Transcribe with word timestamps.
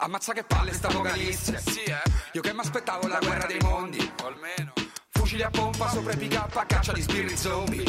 Ammazza 0.00 0.32
che 0.32 0.44
palle 0.44 0.72
sta 0.72 0.86
apocalisse 0.88 1.60
Sì, 1.64 1.82
eh? 1.82 2.00
Io 2.32 2.40
che 2.40 2.52
mi 2.52 2.60
aspettavo 2.60 3.08
la 3.08 3.18
guerra 3.18 3.46
dei 3.46 3.58
mondi 3.60 3.98
O 4.22 4.26
almeno. 4.28 4.72
Fucili 5.10 5.42
a 5.42 5.50
pompa 5.50 5.88
sopra 5.88 6.12
i 6.12 6.16
pick 6.16 6.34
up 6.38 6.54
a 6.56 6.64
caccia 6.64 6.92
di 6.92 7.02
spiriti 7.02 7.36
zombie 7.36 7.82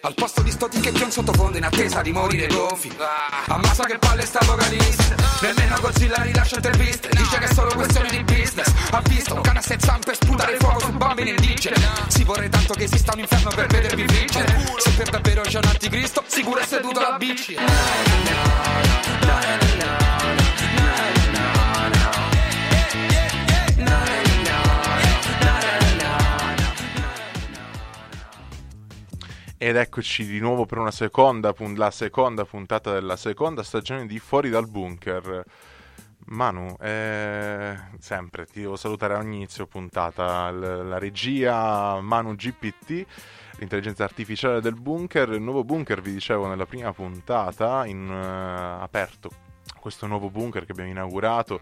Al 0.00 0.14
posto 0.14 0.40
di 0.40 0.50
sto 0.50 0.68
ticchetti 0.68 1.02
un 1.02 1.10
sottofondo 1.10 1.58
in 1.58 1.64
attesa 1.64 2.00
di 2.00 2.10
morire 2.10 2.46
gonfi 2.46 2.90
Ammazza 3.48 3.84
che 3.84 3.98
palle 3.98 4.24
sta 4.24 4.38
apocalisse 4.38 5.14
Nemmeno 5.42 5.78
Godzilla 5.78 6.22
rilascia 6.22 6.56
interviste 6.56 7.10
Dice 7.10 7.38
che 7.38 7.44
è 7.44 7.52
solo 7.52 7.74
questione 7.74 8.08
di 8.08 8.24
business 8.24 8.72
Ha 8.90 9.02
visto 9.02 9.34
un 9.34 9.42
cane 9.42 9.58
a 9.58 9.62
sette 9.62 9.84
zampe 9.84 10.14
sputare 10.14 10.56
fuoco 10.56 10.80
su 10.80 10.92
bambini 10.92 11.30
indigeni 11.30 11.84
Si 12.08 12.24
vorrei 12.24 12.48
tanto 12.48 12.72
che 12.72 12.84
esista 12.84 13.12
un 13.12 13.20
inferno 13.20 13.50
per 13.50 13.66
vedervi 13.66 14.06
vincere 14.06 14.72
Se 14.78 14.90
per 14.92 15.10
davvero 15.10 15.42
c'è 15.42 15.58
un 15.58 15.68
anticristo 15.68 16.24
Sicuro 16.26 16.60
è 16.60 16.64
seduto 16.64 16.98
alla 16.98 17.18
bici 17.18 17.56
Ed 29.64 29.76
eccoci 29.76 30.26
di 30.26 30.40
nuovo 30.40 30.66
per 30.66 30.78
una 30.78 30.90
seconda, 30.90 31.54
la 31.76 31.92
seconda 31.92 32.44
puntata 32.44 32.92
della 32.92 33.14
seconda 33.14 33.62
stagione 33.62 34.06
di 34.06 34.18
Fuori 34.18 34.50
dal 34.50 34.68
Bunker. 34.68 35.44
Manu, 36.24 36.74
eh, 36.80 37.76
sempre 38.00 38.46
ti 38.46 38.62
devo 38.62 38.74
salutare 38.74 39.14
a 39.14 39.22
inizio 39.22 39.68
puntata, 39.68 40.50
L- 40.50 40.88
la 40.88 40.98
regia 40.98 42.00
Manu 42.00 42.34
GPT, 42.34 43.06
l'intelligenza 43.58 44.02
artificiale 44.02 44.60
del 44.60 44.74
bunker, 44.74 45.28
il 45.28 45.42
nuovo 45.42 45.62
bunker 45.62 46.00
vi 46.00 46.12
dicevo 46.12 46.48
nella 46.48 46.66
prima 46.66 46.92
puntata, 46.92 47.86
in, 47.86 48.10
eh, 48.10 48.82
aperto 48.82 49.30
questo 49.78 50.06
nuovo 50.08 50.28
bunker 50.28 50.64
che 50.64 50.72
abbiamo 50.72 50.90
inaugurato 50.90 51.60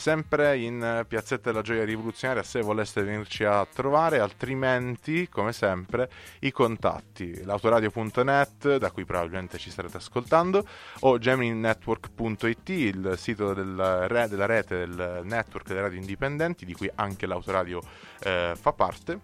sempre 0.00 0.56
in 0.56 0.82
eh, 0.82 1.04
Piazzetta 1.04 1.50
della 1.50 1.62
Gioia 1.62 1.84
Rivoluzionaria 1.84 2.42
se 2.42 2.62
voleste 2.62 3.02
venirci 3.02 3.44
a 3.44 3.66
trovare, 3.66 4.18
altrimenti, 4.18 5.28
come 5.28 5.52
sempre, 5.52 6.10
i 6.40 6.50
contatti, 6.50 7.44
l'autoradio.net, 7.44 8.78
da 8.78 8.90
cui 8.90 9.04
probabilmente 9.04 9.58
ci 9.58 9.70
starete 9.70 9.98
ascoltando, 9.98 10.66
o 11.00 11.18
gemininetwork.it, 11.18 12.68
il 12.70 13.14
sito 13.18 13.52
del 13.52 14.06
re- 14.08 14.28
della 14.28 14.46
rete 14.46 14.78
del 14.78 15.20
network 15.24 15.66
delle 15.66 15.82
radio 15.82 15.98
indipendenti, 15.98 16.64
di 16.64 16.72
cui 16.72 16.90
anche 16.94 17.26
l'autoradio 17.26 17.82
eh, 18.20 18.54
fa 18.58 18.72
parte. 18.72 19.20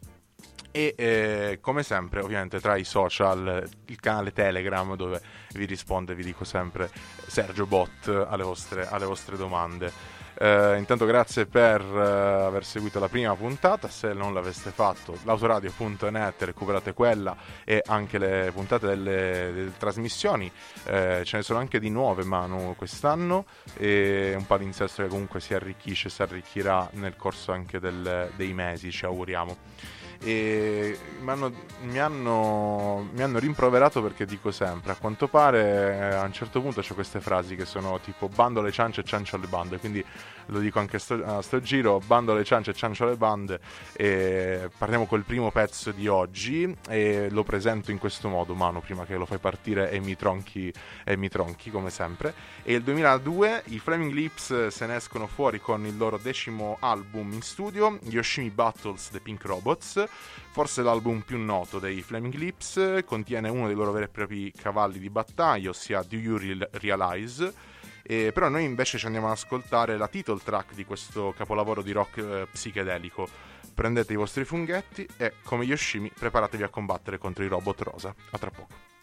E 0.70 0.94
eh, 0.94 1.58
come 1.62 1.82
sempre, 1.82 2.20
ovviamente, 2.20 2.60
tra 2.60 2.77
i 2.77 2.84
social, 2.84 3.66
il 3.86 3.98
canale 3.98 4.34
Telegram 4.34 4.94
dove 4.94 5.22
vi 5.54 5.64
risponde, 5.64 6.14
vi 6.14 6.22
dico 6.22 6.44
sempre, 6.44 6.91
Sergio 7.27 7.64
Bot 7.64 8.08
alle 8.08 8.42
vostre, 8.42 8.86
alle 8.86 9.06
vostre 9.06 9.38
domande. 9.38 10.16
Eh, 10.39 10.77
intanto 10.77 11.06
grazie 11.06 11.47
per 11.47 11.81
eh, 11.81 12.45
aver 12.45 12.65
seguito 12.65 12.98
la 12.98 13.09
prima 13.09 13.34
puntata, 13.34 13.89
se 13.89 14.12
non 14.12 14.34
l'aveste 14.34 14.70
fatto 14.70 15.17
l'autoradio.net 15.25 16.43
recuperate 16.43 16.93
quella 16.93 17.34
e 17.65 17.83
anche 17.87 18.19
le 18.19 18.51
puntate 18.53 18.87
delle, 18.87 19.53
delle 19.55 19.73
trasmissioni, 19.78 20.51
Eh, 20.89 21.23
ce 21.25 21.39
ne 21.39 21.43
sono 21.43 21.59
anche 21.59 21.81
di 21.81 21.89
nuove 21.91 22.25
Manu 22.25 22.75
quest'anno. 22.77 23.47
E 23.77 24.34
un 24.37 24.47
palinsesto 24.47 25.03
che 25.03 25.09
comunque 25.09 25.41
si 25.41 25.55
arricchisce, 25.55 26.09
si 26.09 26.23
arricchirà 26.23 26.89
nel 26.93 27.17
corso 27.17 27.53
anche 27.53 27.81
del- 27.81 28.31
dei 28.37 28.53
mesi, 28.53 28.91
ci 28.93 29.05
auguriamo 29.05 29.56
e 30.20 30.98
mi 31.20 31.31
hanno, 31.31 31.53
mi 31.83 31.98
hanno- 31.98 33.09
mi 33.12 33.22
hanno 33.22 33.39
rimproverato 33.39 34.03
perché 34.03 34.27
dico 34.27 34.50
sempre, 34.50 34.92
a 34.92 34.97
quanto 34.97 35.28
pare 35.28 35.98
eh, 35.98 36.14
a 36.14 36.22
un 36.25 36.33
certo 36.33 36.61
punto 36.61 36.81
c'è 36.81 36.95
queste 36.95 37.20
frasi 37.20 37.56
che 37.56 37.64
sono 37.64 37.98
tipo 38.00 38.28
bando 38.28 38.61
alle 38.61 38.72
ciance 38.72 39.00
e 39.00 39.05
ciancio 39.05 39.37
alle 39.37 39.47
bande, 39.47 39.78
quindi 39.78 40.05
lo 40.47 40.58
dico 40.58 40.78
anche 40.78 40.98
sto, 40.98 41.22
a 41.25 41.42
sto 41.42 41.61
giro, 41.61 42.00
bando 42.06 42.33
alle 42.33 42.44
ciance 42.44 42.70
e 42.70 42.75
ciancio 42.75 43.05
alle 43.05 43.16
bande 43.16 43.61
e 43.93 44.69
partiamo 44.76 45.06
col 45.06 45.25
primo 45.25 45.50
pezzo 45.50 45.91
di 45.91 46.06
oggi 46.09 46.75
e 46.88 47.28
lo 47.31 47.43
presento 47.43 47.91
in 47.91 47.98
questo 47.98 48.28
modo, 48.28 48.54
Manu, 48.54 48.81
prima 48.81 49.04
che 49.04 49.16
lo 49.16 49.26
fai 49.26 49.38
partire 49.38 49.91
e 49.91 50.00
mi 50.00 50.16
tronchi, 50.16 50.72
e 51.04 51.16
mi 51.16 51.28
tronchi 51.28 51.71
come 51.71 51.91
sempre. 51.91 52.34
E 52.62 52.75
il 52.75 52.82
2002 52.82 53.62
i 53.66 53.78
Flaming 53.78 54.12
Lips 54.12 54.69
se 54.69 54.87
ne 54.87 54.97
escono 54.97 55.26
fuori 55.26 55.60
con 55.60 55.84
il 55.87 55.97
loro 55.97 56.19
decimo 56.19 56.76
album 56.81 57.32
in 57.32 57.42
studio, 57.42 57.98
Yoshimi 58.04 58.50
Battles 58.50 59.10
The 59.10 59.21
Pink 59.21 59.44
Robots, 59.44 60.04
forse 60.53 60.82
l'album 60.82 61.21
più 61.21 61.38
noto 61.38 61.78
dei 61.78 62.03
Flaming 62.03 62.34
Lips, 62.34 63.00
contiene 63.04 63.48
uno 63.48 63.66
dei 63.66 63.76
loro 63.76 63.92
veri 63.92 64.04
e 64.04 64.09
propri 64.09 64.53
cavalli 64.53 64.98
di 64.98 65.10
battaglia, 65.10 65.71
ossia 65.71 66.03
Do 66.03 66.16
You 66.16 66.37
Real- 66.37 66.69
Realize? 66.72 67.75
E 68.09 68.31
però 68.33 68.49
noi 68.49 68.65
invece 68.65 68.99
ci 68.99 69.06
andiamo 69.06 69.27
ad 69.27 69.33
ascoltare 69.33 69.97
la 69.97 70.06
title 70.06 70.39
track 70.43 70.75
di 70.75 70.84
questo 70.84 71.34
capolavoro 71.37 71.83
di 71.83 71.91
rock 71.91 72.19
eh, 72.19 72.47
psichedelico. 72.50 73.28
Prendete 73.75 74.12
i 74.12 74.17
vostri 74.17 74.44
funghetti 74.44 75.06
e, 75.17 75.34
come 75.43 75.65
Yoshimi, 75.65 76.11
preparatevi 76.16 76.62
a 76.62 76.69
combattere 76.69 77.19
contro 77.19 77.45
i 77.45 77.49
robot 77.49 77.83
rosa. 77.83 78.15
A 78.31 78.39
tra 78.39 78.50
poco. 78.50 78.96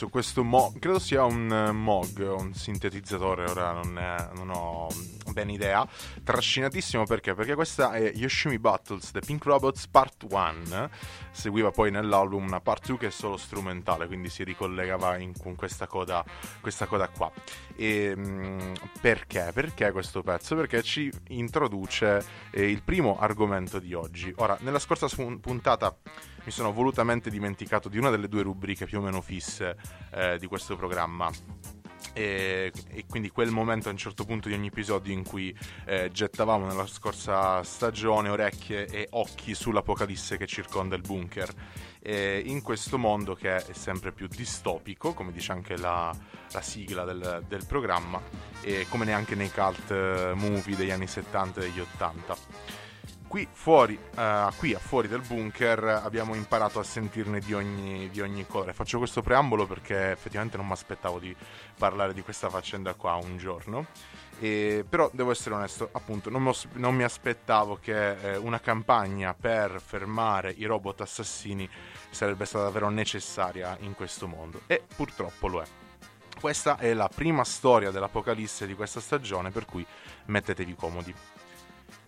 Su 0.00 0.08
questo 0.08 0.42
Moog, 0.42 0.78
credo 0.78 0.98
sia 0.98 1.24
un 1.24 1.50
uh, 1.50 1.74
Moog, 1.74 2.34
un 2.38 2.54
sintetizzatore, 2.54 3.44
ora 3.50 3.72
non, 3.72 3.98
è, 3.98 4.30
non 4.34 4.48
ho 4.48 4.88
ben 5.32 5.50
idea, 5.50 5.86
trascinatissimo 6.22 7.04
perché? 7.04 7.34
Perché 7.34 7.54
questa 7.54 7.92
è 7.92 8.12
Yoshimi 8.14 8.58
Battles, 8.58 9.10
The 9.10 9.20
Pink 9.20 9.44
Robots 9.44 9.86
Part 9.88 10.26
1, 10.28 10.90
seguiva 11.30 11.70
poi 11.70 11.90
nell'album 11.90 12.44
una 12.44 12.60
Part 12.60 12.86
2 12.86 12.98
che 12.98 13.06
è 13.08 13.10
solo 13.10 13.36
strumentale, 13.36 14.06
quindi 14.06 14.28
si 14.28 14.44
ricollegava 14.44 15.16
in, 15.18 15.32
con 15.38 15.54
questa 15.54 15.86
coda, 15.86 16.24
questa 16.60 16.86
coda 16.86 17.08
qua. 17.08 17.30
E, 17.76 18.12
um, 18.16 18.72
perché? 19.00 19.50
Perché 19.52 19.90
questo 19.92 20.22
pezzo? 20.22 20.54
Perché 20.56 20.82
ci 20.82 21.10
introduce 21.28 22.24
eh, 22.50 22.70
il 22.70 22.82
primo 22.82 23.18
argomento 23.18 23.78
di 23.78 23.94
oggi. 23.94 24.32
Ora, 24.36 24.56
nella 24.60 24.78
scorsa 24.78 25.08
puntata 25.40 25.96
mi 26.44 26.50
sono 26.50 26.72
volutamente 26.72 27.30
dimenticato 27.30 27.88
di 27.88 27.98
una 27.98 28.10
delle 28.10 28.28
due 28.28 28.42
rubriche 28.42 28.86
più 28.86 28.98
o 28.98 29.02
meno 29.02 29.20
fisse 29.20 29.76
eh, 30.12 30.38
di 30.38 30.46
questo 30.46 30.76
programma. 30.76 31.30
E, 32.12 32.72
e, 32.88 33.04
quindi 33.06 33.30
quel 33.30 33.50
momento 33.50 33.88
a 33.88 33.92
un 33.92 33.98
certo 33.98 34.24
punto 34.24 34.48
di 34.48 34.54
ogni 34.54 34.68
episodio 34.68 35.12
in 35.12 35.24
cui 35.24 35.56
eh, 35.86 36.10
gettavamo 36.12 36.66
nella 36.66 36.86
scorsa 36.86 37.62
stagione 37.62 38.28
orecchie 38.28 38.86
e 38.86 39.08
occhi 39.10 39.54
sull'apocalisse 39.54 40.36
che 40.36 40.46
circonda 40.46 40.96
il 40.96 41.02
bunker. 41.02 41.50
E 42.02 42.42
in 42.44 42.62
questo 42.62 42.98
mondo 42.98 43.34
che 43.34 43.56
è 43.56 43.72
sempre 43.72 44.12
più 44.12 44.26
distopico, 44.26 45.12
come 45.12 45.32
dice 45.32 45.52
anche 45.52 45.76
la, 45.76 46.14
la 46.52 46.62
sigla 46.62 47.04
del, 47.04 47.44
del, 47.46 47.66
programma, 47.66 48.20
e 48.62 48.86
come 48.88 49.04
neanche 49.04 49.34
nei 49.34 49.50
cult 49.50 49.90
eh, 49.90 50.32
movie 50.34 50.76
degli 50.76 50.90
anni 50.90 51.06
70 51.06 51.60
e 51.60 51.62
degli 51.64 51.80
80 51.80 52.79
qui 53.30 53.46
fuori, 53.52 53.96
uh, 54.16 54.52
qui 54.56 54.74
a 54.74 54.80
fuori 54.80 55.06
del 55.06 55.20
bunker 55.20 55.84
abbiamo 55.84 56.34
imparato 56.34 56.80
a 56.80 56.82
sentirne 56.82 57.38
di 57.38 57.54
ogni, 57.54 58.10
di 58.10 58.20
ogni 58.20 58.44
colore. 58.44 58.72
Faccio 58.72 58.98
questo 58.98 59.22
preambolo 59.22 59.68
perché 59.68 60.10
effettivamente 60.10 60.56
non 60.56 60.66
mi 60.66 60.72
aspettavo 60.72 61.20
di 61.20 61.34
parlare 61.78 62.12
di 62.12 62.22
questa 62.22 62.50
faccenda 62.50 62.94
qua 62.94 63.14
un 63.14 63.38
giorno. 63.38 63.86
E, 64.40 64.84
però 64.88 65.08
devo 65.12 65.30
essere 65.30 65.54
onesto, 65.54 65.90
appunto, 65.92 66.28
non, 66.28 66.50
non 66.72 66.96
mi 66.96 67.04
aspettavo 67.04 67.78
che 67.80 68.32
eh, 68.32 68.36
una 68.36 68.58
campagna 68.58 69.32
per 69.32 69.80
fermare 69.80 70.52
i 70.56 70.64
robot 70.64 71.02
assassini 71.02 71.70
sarebbe 72.10 72.44
stata 72.44 72.64
davvero 72.64 72.88
necessaria 72.88 73.76
in 73.82 73.94
questo 73.94 74.26
mondo. 74.26 74.62
E 74.66 74.82
purtroppo 74.96 75.46
lo 75.46 75.62
è. 75.62 75.66
Questa 76.40 76.78
è 76.78 76.92
la 76.94 77.08
prima 77.14 77.44
storia 77.44 77.92
dell'apocalisse 77.92 78.66
di 78.66 78.74
questa 78.74 78.98
stagione, 78.98 79.50
per 79.50 79.66
cui 79.66 79.86
mettetevi 80.24 80.74
comodi 80.74 81.14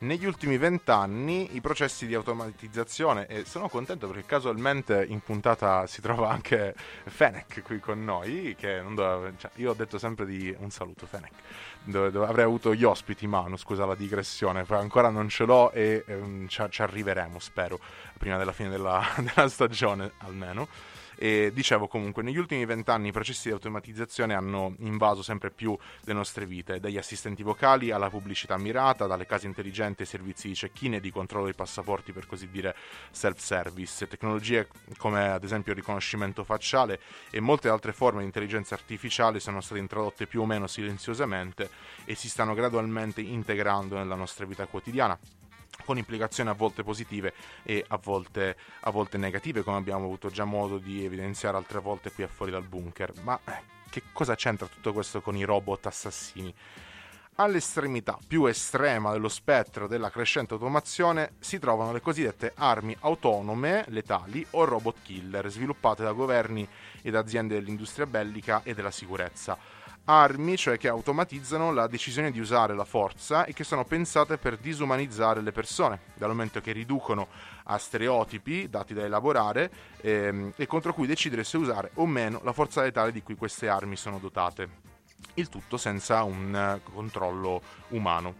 negli 0.02 0.26
ultimi 0.26 0.58
vent'anni 0.58 1.54
i 1.54 1.60
processi 1.60 2.06
di 2.06 2.14
automatizzazione 2.14 3.26
e 3.26 3.44
sono 3.44 3.68
contento 3.68 4.06
perché 4.08 4.24
casualmente 4.24 5.04
in 5.08 5.20
puntata 5.20 5.86
si 5.86 6.00
trova 6.00 6.28
anche 6.30 6.74
Fennec 7.04 7.62
qui 7.62 7.78
con 7.78 8.04
noi 8.04 8.54
che 8.58 8.80
non 8.80 8.94
doveva, 8.94 9.32
cioè, 9.36 9.50
io 9.56 9.70
ho 9.70 9.74
detto 9.74 9.98
sempre 9.98 10.26
di 10.26 10.54
un 10.58 10.70
saluto 10.70 11.06
Fennec. 11.06 11.32
Dove, 11.84 12.10
dove 12.10 12.26
avrei 12.26 12.44
avuto 12.44 12.74
gli 12.74 12.84
ospiti 12.84 13.26
mano 13.26 13.56
scusa 13.56 13.84
la 13.84 13.96
digressione 13.96 14.64
ancora 14.68 15.08
non 15.08 15.28
ce 15.28 15.44
l'ho 15.44 15.72
e 15.72 16.04
um, 16.06 16.46
ci, 16.46 16.62
ci, 16.70 16.82
arriveremo 16.82 17.40
spero 17.40 17.78
prima 18.18 18.36
della 18.36 18.52
fine 18.52 18.68
della, 18.68 19.04
della 19.18 19.48
stagione 19.48 20.12
almeno 20.18 20.68
e 21.16 21.50
dicevo 21.52 21.88
comunque, 21.88 22.22
negli 22.22 22.38
ultimi 22.38 22.64
vent'anni 22.64 23.08
i 23.08 23.12
processi 23.12 23.48
di 23.48 23.54
automatizzazione 23.54 24.34
hanno 24.34 24.74
invaso 24.78 25.22
sempre 25.22 25.50
più 25.50 25.76
le 26.00 26.12
nostre 26.12 26.46
vite, 26.46 26.80
dagli 26.80 26.96
assistenti 26.96 27.42
vocali 27.42 27.90
alla 27.90 28.10
pubblicità 28.10 28.56
mirata, 28.58 29.06
dalle 29.06 29.26
case 29.26 29.46
intelligenti 29.46 30.02
ai 30.02 30.08
servizi 30.08 30.48
di 30.48 30.54
check-in 30.54 30.94
e 30.94 31.00
di 31.00 31.10
controllo 31.10 31.44
dei 31.44 31.54
passaporti, 31.54 32.12
per 32.12 32.26
così 32.26 32.48
dire 32.50 32.74
self-service, 33.10 34.08
tecnologie 34.08 34.68
come 34.96 35.30
ad 35.30 35.44
esempio 35.44 35.72
il 35.72 35.78
riconoscimento 35.78 36.44
facciale 36.44 37.00
e 37.30 37.40
molte 37.40 37.68
altre 37.68 37.92
forme 37.92 38.20
di 38.20 38.26
intelligenza 38.26 38.74
artificiale 38.74 39.40
sono 39.40 39.60
state 39.60 39.80
introdotte 39.80 40.26
più 40.26 40.42
o 40.42 40.46
meno 40.46 40.66
silenziosamente 40.66 41.68
e 42.04 42.14
si 42.14 42.28
stanno 42.28 42.54
gradualmente 42.54 43.20
integrando 43.20 43.96
nella 43.96 44.14
nostra 44.14 44.46
vita 44.46 44.66
quotidiana 44.66 45.18
con 45.84 45.98
implicazioni 45.98 46.50
a 46.50 46.54
volte 46.54 46.82
positive 46.82 47.32
e 47.62 47.84
a 47.88 47.98
volte, 48.02 48.56
a 48.80 48.90
volte, 48.90 49.18
negative, 49.18 49.62
come 49.62 49.76
abbiamo 49.76 50.04
avuto 50.04 50.30
già 50.30 50.44
modo 50.44 50.78
di 50.78 51.04
evidenziare 51.04 51.56
altre 51.56 51.80
volte 51.80 52.12
qui 52.12 52.24
a 52.24 52.28
fuori 52.28 52.50
dal 52.50 52.64
bunker. 52.64 53.12
Ma 53.22 53.38
eh, 53.44 53.62
che 53.90 54.02
cosa 54.12 54.34
c'entra 54.34 54.66
tutto 54.66 54.92
questo 54.92 55.20
con 55.20 55.36
i 55.36 55.44
robot 55.44 55.86
assassini? 55.86 56.54
All'estremità 57.36 58.18
più 58.26 58.44
estrema 58.44 59.10
dello 59.10 59.30
spettro 59.30 59.86
della 59.86 60.10
crescente 60.10 60.52
automazione 60.52 61.32
si 61.38 61.58
trovano 61.58 61.90
le 61.90 62.02
cosiddette 62.02 62.52
armi 62.54 62.94
autonome 63.00 63.86
letali 63.88 64.46
o 64.50 64.64
robot 64.64 64.96
killer, 65.02 65.50
sviluppate 65.50 66.02
da 66.02 66.12
governi 66.12 66.68
ed 67.00 67.14
aziende 67.14 67.54
dell'industria 67.54 68.04
bellica 68.04 68.60
e 68.64 68.74
della 68.74 68.90
sicurezza 68.90 69.56
armi, 70.04 70.56
cioè 70.56 70.78
che 70.78 70.88
automatizzano 70.88 71.72
la 71.72 71.86
decisione 71.86 72.30
di 72.30 72.40
usare 72.40 72.74
la 72.74 72.84
forza 72.84 73.44
e 73.44 73.52
che 73.52 73.64
sono 73.64 73.84
pensate 73.84 74.36
per 74.38 74.56
disumanizzare 74.56 75.40
le 75.40 75.52
persone, 75.52 76.00
dal 76.14 76.30
momento 76.30 76.60
che 76.60 76.72
riducono 76.72 77.28
a 77.64 77.78
stereotipi 77.78 78.68
dati 78.68 78.94
da 78.94 79.04
elaborare 79.04 79.70
ehm, 80.00 80.52
e 80.56 80.66
contro 80.66 80.92
cui 80.92 81.06
decidere 81.06 81.44
se 81.44 81.56
usare 81.56 81.90
o 81.94 82.06
meno 82.06 82.40
la 82.42 82.52
forza 82.52 82.82
letale 82.82 83.12
di 83.12 83.22
cui 83.22 83.36
queste 83.36 83.68
armi 83.68 83.96
sono 83.96 84.18
dotate. 84.18 84.90
Il 85.34 85.48
tutto 85.48 85.76
senza 85.76 86.22
un 86.24 86.80
controllo 86.82 87.62
umano. 87.88 88.34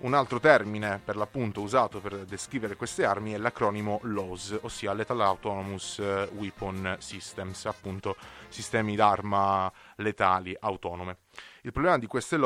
Un 0.00 0.14
altro 0.14 0.38
termine 0.38 1.00
per 1.04 1.16
l'appunto 1.16 1.60
usato 1.60 2.00
per 2.00 2.24
descrivere 2.24 2.76
queste 2.76 3.04
armi 3.04 3.32
è 3.32 3.36
l'acronimo 3.36 3.98
LAWS, 4.04 4.60
ossia 4.62 4.92
Lethal 4.92 5.20
Autonomous 5.20 5.98
eh, 5.98 6.28
Weapon 6.34 6.96
Systems, 7.00 7.64
appunto 7.64 8.14
sistemi 8.46 8.94
d'arma 8.94 9.70
letali 9.96 10.56
autonome. 10.60 11.18
Il 11.62 11.72
problema 11.72 11.98
di 11.98 12.06
queste 12.06 12.36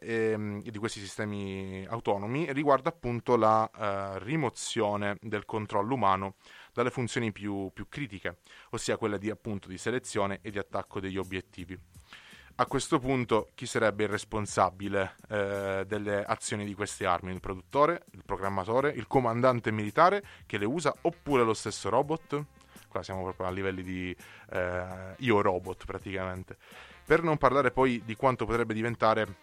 ehm, 0.00 0.62
e 0.64 0.70
di 0.72 0.78
questi 0.78 0.98
sistemi 0.98 1.86
autonomi 1.88 2.52
riguarda 2.52 2.88
appunto 2.88 3.36
la 3.36 3.70
uh, 3.72 4.18
rimozione 4.18 5.18
del 5.20 5.44
controllo 5.44 5.94
umano 5.94 6.34
dalle 6.72 6.90
funzioni 6.90 7.30
più, 7.30 7.70
più 7.72 7.88
critiche, 7.88 8.38
ossia 8.70 8.96
quelle 8.96 9.18
di, 9.18 9.30
appunto, 9.30 9.68
di 9.68 9.78
selezione 9.78 10.40
e 10.42 10.50
di 10.50 10.58
attacco 10.58 10.98
degli 10.98 11.16
obiettivi 11.16 11.78
a 12.60 12.66
questo 12.66 12.98
punto 12.98 13.50
chi 13.54 13.66
sarebbe 13.66 14.02
il 14.02 14.08
responsabile 14.08 15.14
eh, 15.28 15.84
delle 15.86 16.24
azioni 16.24 16.64
di 16.64 16.74
queste 16.74 17.06
armi? 17.06 17.32
Il 17.32 17.40
produttore, 17.40 18.04
il 18.12 18.22
programmatore, 18.24 18.90
il 18.90 19.06
comandante 19.06 19.70
militare 19.70 20.24
che 20.44 20.58
le 20.58 20.64
usa 20.64 20.92
oppure 21.02 21.44
lo 21.44 21.54
stesso 21.54 21.88
robot? 21.88 22.44
Qua 22.88 23.02
siamo 23.04 23.22
proprio 23.22 23.46
a 23.46 23.50
livelli 23.50 23.82
di 23.82 24.16
eh, 24.50 25.14
io 25.18 25.40
robot 25.40 25.84
praticamente. 25.84 26.56
Per 27.04 27.22
non 27.22 27.38
parlare 27.38 27.70
poi 27.70 28.02
di 28.04 28.16
quanto 28.16 28.44
potrebbe 28.44 28.74
diventare 28.74 29.36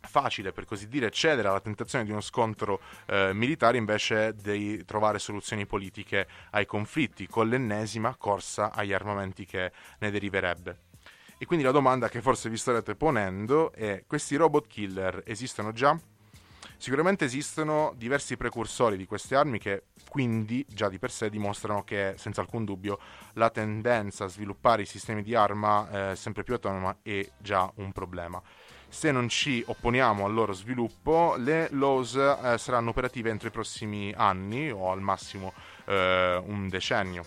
facile, 0.00 0.52
per 0.52 0.64
così 0.64 0.88
dire, 0.88 1.10
cedere 1.10 1.46
alla 1.46 1.60
tentazione 1.60 2.04
di 2.04 2.10
uno 2.10 2.20
scontro 2.20 2.80
eh, 3.06 3.32
militare 3.32 3.76
invece 3.76 4.34
di 4.34 4.84
trovare 4.84 5.20
soluzioni 5.20 5.66
politiche 5.66 6.26
ai 6.50 6.66
conflitti, 6.66 7.28
con 7.28 7.48
l'ennesima 7.48 8.16
corsa 8.16 8.72
agli 8.72 8.92
armamenti 8.92 9.44
che 9.44 9.70
ne 9.98 10.10
deriverebbe. 10.10 10.85
E 11.38 11.44
quindi 11.44 11.64
la 11.64 11.70
domanda 11.70 12.08
che 12.08 12.22
forse 12.22 12.48
vi 12.48 12.56
starete 12.56 12.94
ponendo 12.94 13.70
è: 13.72 14.04
questi 14.06 14.36
robot 14.36 14.66
killer 14.66 15.22
esistono 15.26 15.72
già? 15.72 15.98
Sicuramente 16.78 17.24
esistono 17.24 17.92
diversi 17.96 18.36
precursori 18.36 18.96
di 18.96 19.06
queste 19.06 19.34
armi 19.34 19.58
che 19.58 19.84
quindi 20.10 20.64
già 20.68 20.88
di 20.88 20.98
per 20.98 21.10
sé 21.10 21.30
dimostrano 21.30 21.84
che 21.84 22.14
senza 22.18 22.42
alcun 22.42 22.64
dubbio 22.64 22.98
la 23.34 23.48
tendenza 23.50 24.24
a 24.24 24.28
sviluppare 24.28 24.82
i 24.82 24.86
sistemi 24.86 25.22
di 25.22 25.34
arma 25.34 26.10
eh, 26.10 26.16
sempre 26.16 26.42
più 26.42 26.54
autonoma 26.54 26.98
è 27.02 27.26
già 27.38 27.70
un 27.76 27.92
problema. 27.92 28.40
Se 28.88 29.10
non 29.10 29.28
ci 29.28 29.62
opponiamo 29.66 30.24
al 30.24 30.32
loro 30.32 30.52
sviluppo, 30.52 31.34
le 31.38 31.68
LOS 31.70 32.14
eh, 32.14 32.58
saranno 32.58 32.90
operative 32.90 33.30
entro 33.30 33.48
i 33.48 33.52
prossimi 33.52 34.12
anni 34.16 34.70
o 34.70 34.90
al 34.90 35.00
massimo 35.00 35.52
eh, 35.86 36.42
un 36.46 36.68
decennio 36.68 37.24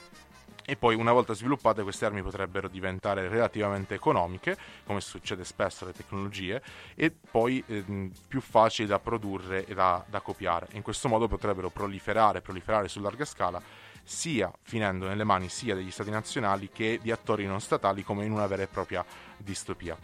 e 0.70 0.76
poi 0.76 0.94
una 0.94 1.12
volta 1.12 1.34
sviluppate 1.34 1.82
queste 1.82 2.06
armi 2.06 2.22
potrebbero 2.22 2.68
diventare 2.68 3.28
relativamente 3.28 3.96
economiche, 3.96 4.56
come 4.86 5.02
succede 5.02 5.44
spesso 5.44 5.84
alle 5.84 5.94
tecnologie, 5.94 6.62
e 6.94 7.10
poi 7.10 7.64
eh, 7.66 8.12
più 8.28 8.40
facili 8.40 8.88
da 8.88 9.00
produrre 9.00 9.66
e 9.66 9.74
da, 9.74 10.06
da 10.08 10.20
copiare. 10.22 10.68
In 10.74 10.84
questo 10.84 11.08
modo 11.08 11.28
potrebbero 11.28 11.70
proliferare, 11.70 12.42
proliferare 12.42 12.88
su 12.88 13.02
larga 13.02 13.26
scala, 13.26 13.60
sia 14.04 14.52
finendo 14.62 15.08
nelle 15.08 15.24
mani 15.24 15.50
sia 15.50 15.74
degli 15.74 15.92
stati 15.92 16.12
nazionali 16.12 16.70
che 16.72 17.00
di 17.02 17.10
attori 17.10 17.48
non 17.48 17.62
statali 17.62 18.04
come 18.04 18.26
in 18.26 18.32
una 18.32 18.46
vera 18.46 18.62
e 18.62 18.68
propria 18.68 19.04
distopia 19.38 19.98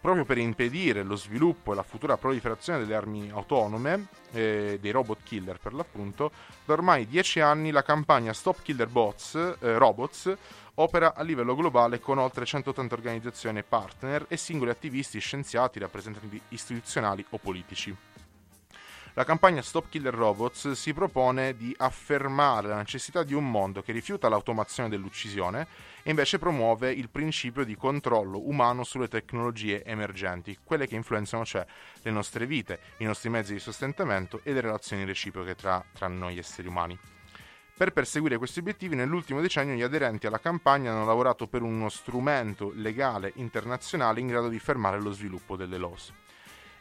proprio 0.00 0.24
per 0.24 0.38
impedire 0.38 1.02
lo 1.02 1.16
sviluppo 1.16 1.72
e 1.72 1.74
la 1.74 1.82
futura 1.82 2.16
proliferazione 2.16 2.78
delle 2.78 2.94
armi 2.94 3.30
autonome, 3.30 4.06
eh, 4.32 4.78
dei 4.80 4.90
robot 4.90 5.18
killer 5.22 5.58
per 5.58 5.74
l'appunto, 5.74 6.30
da 6.64 6.72
ormai 6.72 7.06
dieci 7.06 7.40
anni 7.40 7.70
la 7.70 7.82
campagna 7.82 8.32
Stop 8.32 8.62
Killer 8.62 8.88
Bots, 8.88 9.34
eh, 9.34 9.78
Robots 9.78 10.34
opera 10.74 11.14
a 11.14 11.22
livello 11.22 11.54
globale 11.54 12.00
con 12.00 12.18
oltre 12.18 12.46
180 12.46 12.94
organizzazioni 12.94 13.58
e 13.58 13.62
partner 13.62 14.24
e 14.28 14.36
singoli 14.36 14.70
attivisti, 14.70 15.18
scienziati, 15.18 15.78
rappresentanti 15.78 16.40
istituzionali 16.48 17.24
o 17.30 17.38
politici. 17.38 17.94
La 19.14 19.24
campagna 19.24 19.60
Stop 19.60 19.88
Killer 19.88 20.14
Robots 20.14 20.70
si 20.72 20.94
propone 20.94 21.56
di 21.56 21.74
affermare 21.76 22.68
la 22.68 22.76
necessità 22.76 23.24
di 23.24 23.34
un 23.34 23.50
mondo 23.50 23.82
che 23.82 23.90
rifiuta 23.90 24.28
l'automazione 24.28 24.88
dell'uccisione 24.88 25.66
e 26.04 26.10
invece 26.10 26.38
promuove 26.38 26.92
il 26.92 27.08
principio 27.08 27.64
di 27.64 27.74
controllo 27.74 28.48
umano 28.48 28.84
sulle 28.84 29.08
tecnologie 29.08 29.84
emergenti, 29.84 30.56
quelle 30.62 30.86
che 30.86 30.94
influenzano 30.94 31.44
cioè 31.44 31.66
le 32.02 32.10
nostre 32.12 32.46
vite, 32.46 32.78
i 32.98 33.04
nostri 33.04 33.30
mezzi 33.30 33.52
di 33.52 33.58
sostentamento 33.58 34.42
e 34.44 34.52
le 34.52 34.60
relazioni 34.60 35.04
reciproche 35.04 35.56
tra, 35.56 35.84
tra 35.92 36.06
noi 36.06 36.38
esseri 36.38 36.68
umani. 36.68 36.96
Per 37.76 37.92
perseguire 37.92 38.38
questi 38.38 38.60
obiettivi, 38.60 38.94
nell'ultimo 38.94 39.40
decennio 39.40 39.74
gli 39.74 39.82
aderenti 39.82 40.28
alla 40.28 40.38
campagna 40.38 40.92
hanno 40.92 41.04
lavorato 41.04 41.48
per 41.48 41.62
uno 41.62 41.88
strumento 41.88 42.70
legale 42.76 43.32
internazionale 43.36 44.20
in 44.20 44.28
grado 44.28 44.48
di 44.48 44.58
fermare 44.60 45.00
lo 45.00 45.10
sviluppo 45.10 45.56
delle 45.56 45.78
LOS. 45.78 46.12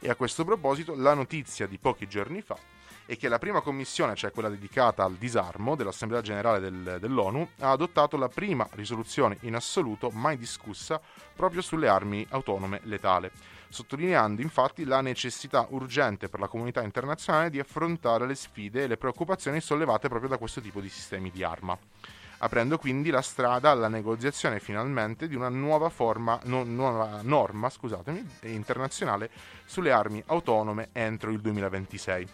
E 0.02 0.10
a 0.10 0.16
questo 0.16 0.46
proposito 0.46 0.96
la 0.96 1.14
notizia 1.14 1.68
di 1.68 1.78
pochi 1.78 2.08
giorni 2.08 2.42
fa 2.42 2.58
è 3.06 3.18
che 3.18 3.28
la 3.28 3.40
prima 3.40 3.60
commissione, 3.60 4.16
cioè 4.16 4.32
quella 4.32 4.50
dedicata 4.50 5.04
al 5.04 5.16
disarmo 5.16 5.76
dell'Assemblea 5.76 6.22
generale 6.22 6.60
del, 6.60 6.98
dell'ONU, 7.02 7.50
ha 7.60 7.72
adottato 7.72 8.16
la 8.16 8.30
prima 8.30 8.68
risoluzione 8.74 9.38
in 9.42 9.56
assoluto 9.56 10.10
mai 10.12 10.38
discussa 10.38 11.02
proprio 11.36 11.62
sulle 11.62 11.90
armi 11.90 12.26
autonome 12.30 12.80
letali, 12.84 13.30
sottolineando 13.68 14.42
infatti 14.42 14.86
la 14.86 15.02
necessità 15.02 15.66
urgente 15.72 16.30
per 16.30 16.40
la 16.40 16.48
comunità 16.48 16.82
internazionale 16.82 17.50
di 17.50 17.60
affrontare 17.60 18.26
le 18.26 18.36
sfide 18.36 18.84
e 18.84 18.88
le 18.88 18.98
preoccupazioni 18.98 19.60
sollevate 19.60 20.08
proprio 20.08 20.30
da 20.30 20.38
questo 20.38 20.62
tipo 20.62 20.80
di 20.80 20.90
sistemi 20.90 21.30
di 21.30 21.44
arma 21.44 21.78
aprendo 22.40 22.78
quindi 22.78 23.10
la 23.10 23.22
strada 23.22 23.70
alla 23.72 23.88
negoziazione 23.88 24.60
finalmente 24.60 25.28
di 25.28 25.36
una 25.36 25.50
nuova, 25.50 25.90
forma, 25.90 26.40
no, 26.44 26.64
nuova 26.64 27.22
norma 27.22 27.70
internazionale 28.50 29.30
sulle 29.66 29.92
armi 29.92 30.22
autonome 30.28 30.90
entro 30.92 31.32
il 31.32 31.40
2026. 31.40 32.28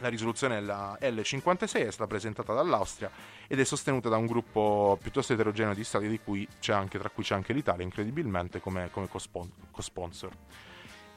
La 0.00 0.08
risoluzione 0.08 0.60
la 0.60 0.96
L56 1.00 1.86
è 1.86 1.90
stata 1.90 2.06
presentata 2.06 2.52
dall'Austria 2.52 3.10
ed 3.48 3.58
è 3.58 3.64
sostenuta 3.64 4.08
da 4.08 4.16
un 4.16 4.26
gruppo 4.26 4.96
piuttosto 5.02 5.32
eterogeneo 5.32 5.74
di 5.74 5.82
stati 5.82 6.06
cui 6.22 6.46
anche, 6.74 6.98
tra 6.98 7.10
cui 7.10 7.24
c'è 7.24 7.34
anche 7.34 7.52
l'Italia, 7.52 7.82
incredibilmente, 7.82 8.60
come, 8.60 8.90
come 8.92 9.08
co-sponsor. 9.08 10.30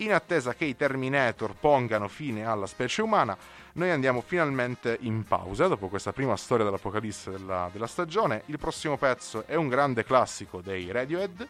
In 0.02 0.14
attesa 0.14 0.56
che 0.56 0.66
i 0.66 0.76
Terminator 0.76 1.54
pongano 1.54 2.08
fine 2.08 2.44
alla 2.44 2.66
specie 2.66 3.04
umana, 3.04 3.38
noi 3.74 3.92
andiamo 3.92 4.22
finalmente 4.22 4.98
in 5.02 5.24
pausa 5.24 5.68
dopo 5.68 5.90
questa 5.90 6.12
prima 6.12 6.36
storia 6.38 6.66
dell'apocalisse 6.66 7.30
della, 7.30 7.70
della 7.72 7.86
stagione. 7.86 8.42
Il 8.48 8.58
prossimo 8.58 8.98
pezzo 8.98 9.44
è 9.46 9.54
un 9.54 9.68
grande 9.68 10.04
classico 10.04 10.60
dei 10.60 10.92
Radiohead, 10.92 11.48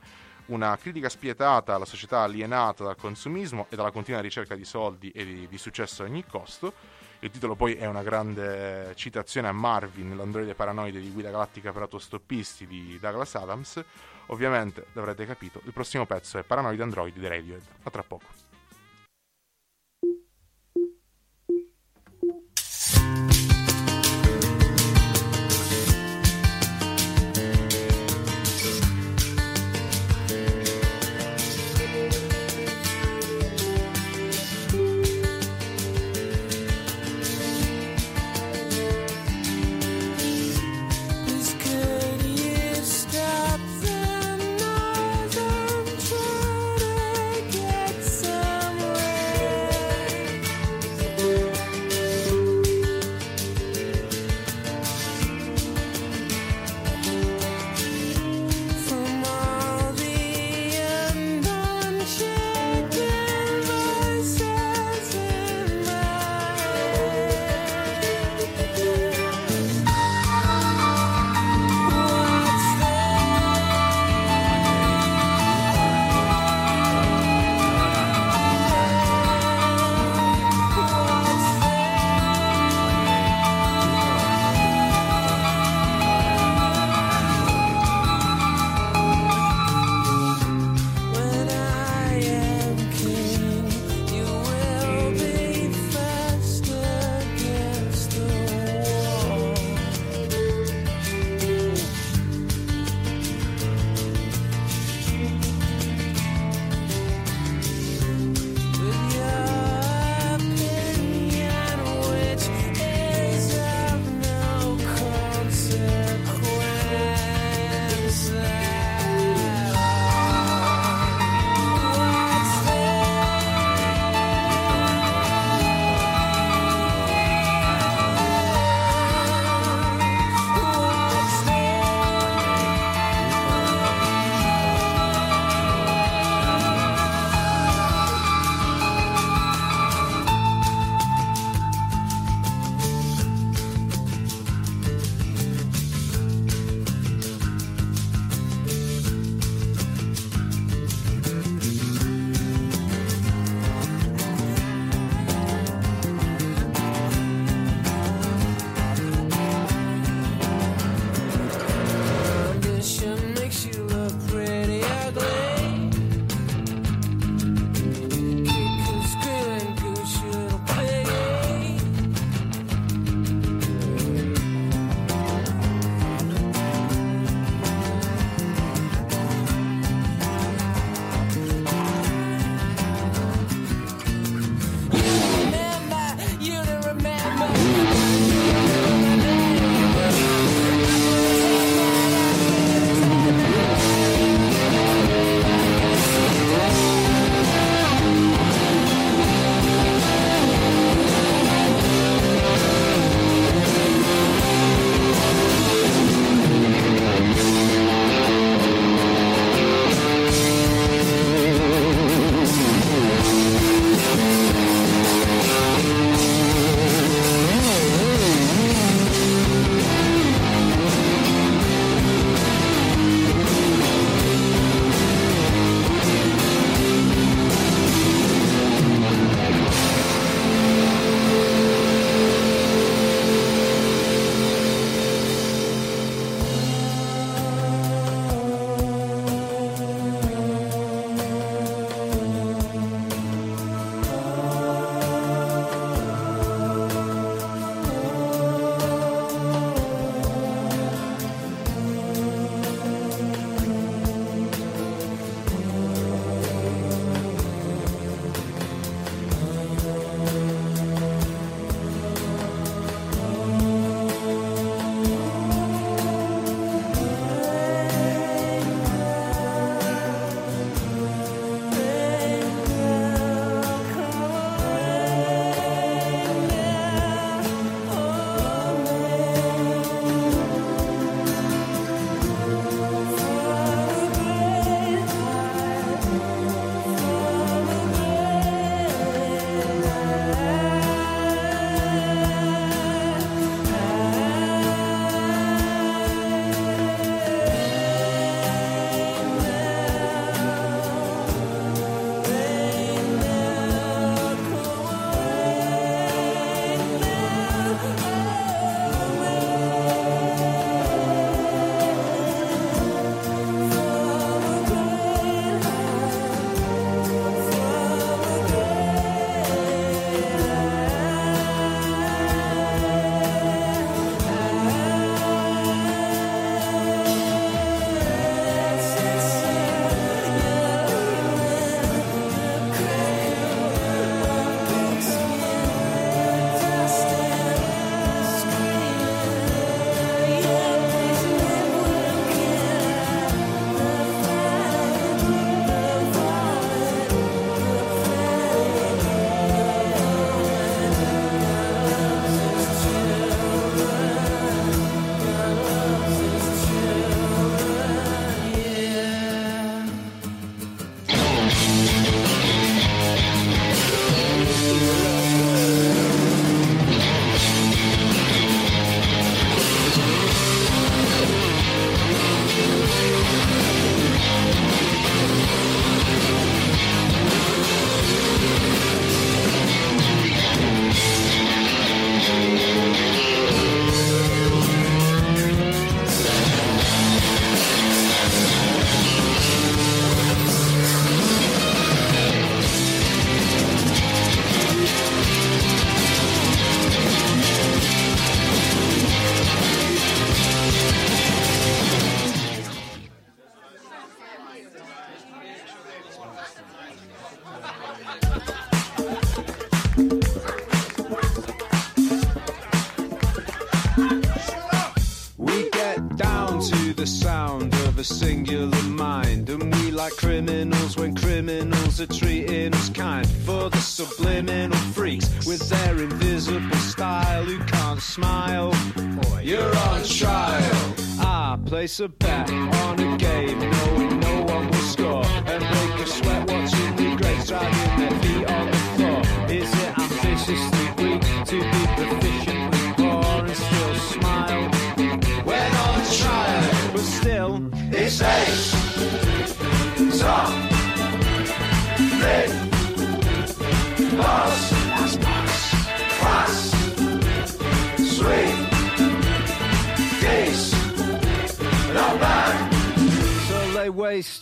una 0.47 0.77
critica 0.77 1.07
spietata 1.07 1.75
alla 1.75 1.85
società 1.85 2.23
alienata 2.23 2.83
dal 2.83 2.97
consumismo 2.97 3.67
e 3.69 3.77
dalla 3.77 3.91
continua 3.91 4.19
ricerca 4.19 4.55
di 4.55 4.65
soldi 4.65 5.11
e 5.11 5.23
di, 5.23 5.47
di 5.47 5.57
successo 5.57 6.03
a 6.03 6.07
ogni 6.07 6.25
costo. 6.25 6.73
Il 7.19 7.31
titolo 7.31 7.55
poi 7.55 7.75
è 7.75 7.85
una 7.85 8.03
grande 8.03 8.91
citazione 8.95 9.47
a 9.47 9.53
Marvin, 9.53 10.17
l'androide 10.17 10.55
paranoide 10.55 10.99
di 10.99 11.11
guida 11.11 11.29
galattica 11.29 11.71
per 11.71 11.83
autostoppisti 11.83 12.67
di 12.67 12.97
Douglas 12.99 13.33
Adams. 13.35 13.81
Ovviamente, 14.31 14.85
l'avrete 14.93 15.25
capito, 15.25 15.61
il 15.65 15.73
prossimo 15.73 16.05
pezzo 16.05 16.37
è 16.37 16.43
Paranoid 16.43 16.79
Android 16.79 17.13
di 17.17 17.27
Radiohead. 17.27 17.63
A 17.83 17.89
tra 17.89 18.03
poco. 18.03 18.50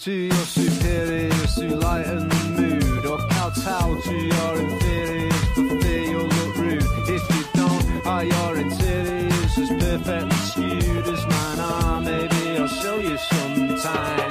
To 0.09 0.15
your 0.15 0.45
superiors 0.45 1.53
to 1.53 1.75
lighten 1.75 2.27
the 2.29 2.43
mood, 2.57 3.05
or 3.05 3.19
kowtow 3.29 4.01
to 4.01 4.15
your 4.15 4.55
inferiors 4.59 5.43
for 5.53 5.69
fear 5.81 6.01
you'll 6.01 6.23
look 6.23 6.57
rude. 6.57 6.83
If 7.15 7.23
you 7.35 7.43
don't, 7.53 8.07
are 8.07 8.23
your 8.23 8.57
interiors 8.57 9.57
as 9.59 9.69
perfectly 9.69 10.37
skewed 10.49 11.07
as 11.13 11.23
mine 11.27 11.59
are? 11.59 12.01
Maybe 12.01 12.57
I'll 12.57 12.67
show 12.67 12.97
you 12.97 13.17
sometime. 13.17 14.29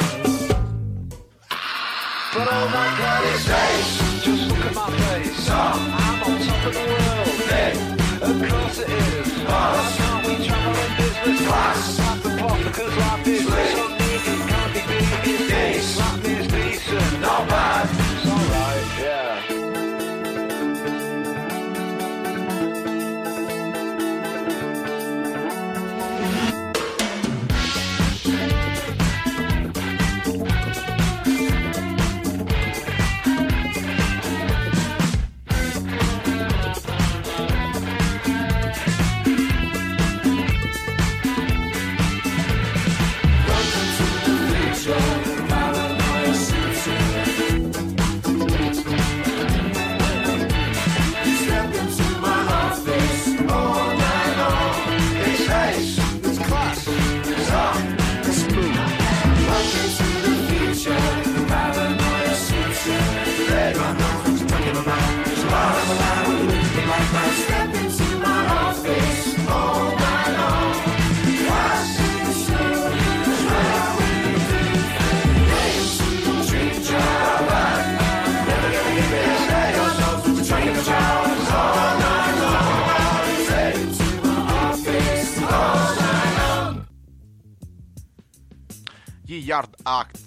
But 2.35 2.49
oh 2.57 2.67
my 2.79 2.89
God, 2.99 3.23
it's 3.33 3.49
ace. 3.49 4.25
Just 4.25 4.51
look 4.51 4.65
at 4.67 4.75
my 4.75 4.91
face. 4.91 5.49
I'm 5.49 6.23
on 6.25 6.41
top 6.41 6.67
of 6.67 6.75
the 6.75 6.85
world. 6.91 7.29
Of 8.29 8.51
course 8.51 8.79
it 8.81 8.91
is. 8.91 9.29
Why 9.47 9.95
can't 9.97 10.27
we 10.27 10.45
travel 10.45 10.75
in 10.75 10.97
business 10.97 11.47
class? 11.47 12.08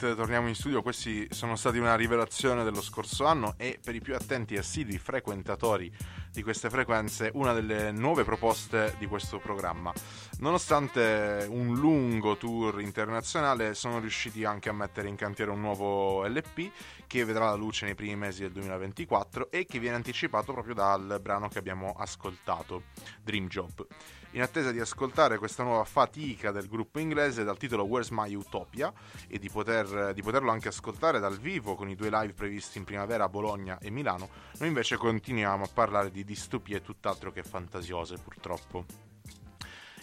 Torniamo 0.02 0.48
in 0.48 0.56
studio, 0.56 0.82
questi 0.82 1.28
sono 1.30 1.56
stati 1.56 1.78
una 1.78 1.96
rivelazione 1.96 2.64
dello 2.64 2.82
scorso 2.82 3.26
anno 3.26 3.54
e 3.58 3.78
per 3.80 3.94
i 3.94 4.02
più 4.02 4.16
attenti 4.16 4.56
e 4.56 4.58
assidui 4.58 4.98
frequentatori 4.98 5.94
di 6.32 6.42
queste 6.42 6.72
frequenze 6.72 7.30
una 7.36 7.54
delle 7.54 7.92
nuove 7.92 8.24
proposte 8.24 8.96
di 8.98 9.06
questo 9.06 9.38
programma. 9.38 9.94
Nonostante 10.40 11.46
un 11.48 11.76
lungo 11.76 12.36
tour 12.36 12.82
internazionale 12.82 13.76
sono 13.76 14.00
riusciti 14.00 14.44
anche 14.44 14.70
a 14.70 14.74
mettere 14.74 15.08
in 15.08 15.16
cantiere 15.16 15.52
un 15.52 15.62
nuovo 15.62 16.26
LP 16.26 16.72
che 17.06 17.24
vedrà 17.24 17.46
la 17.46 17.56
luce 17.56 17.86
nei 17.86 17.94
primi 17.94 18.16
mesi 18.16 18.42
del 18.42 18.54
2024 18.54 19.52
e 19.52 19.66
che 19.66 19.78
viene 19.78 19.98
anticipato 19.98 20.52
proprio 20.52 20.74
dal 20.74 21.20
brano 21.22 21.48
che 21.48 21.60
abbiamo 21.60 21.94
ascoltato, 21.96 22.86
Dream 23.22 23.48
Job. 23.48 23.86
In 24.34 24.41
attesa 24.41 24.72
di 24.72 24.80
ascoltare 24.80 25.38
questa 25.38 25.63
nuova 25.63 25.84
fatica 25.84 26.52
del 26.52 26.70
gruppo 26.70 27.00
inglese 27.00 27.44
dal 27.44 27.58
titolo 27.58 27.84
Where's 27.84 28.12
My 28.12 28.34
Utopia 28.34 28.94
e 29.28 29.38
di, 29.39 29.50
poter- 29.50 30.13
di 30.13 30.22
poterlo 30.22 30.52
anche 30.52 30.70
ascoltare 30.70 31.20
dal 31.20 31.38
vivo 31.38 31.76
con 31.76 31.89
i 31.89 31.96
due 31.96 32.10
live 32.10 32.34
previsti 32.34 32.78
in 32.78 32.86
primavera 32.86 33.26
a 33.26 33.30
Bologna 33.30 33.78
e 33.80 33.89
Milano, 33.89 34.30
noi 34.60 34.70
invece 34.70 34.96
continuiamo 34.96 35.65
a 35.65 35.70
parlare 35.74 36.12
di 36.12 36.24
distopie 36.24 36.82
tutt'altro 36.82 37.34
che 37.34 37.44
fantasiose 37.44 38.15
purtroppo. 38.24 39.11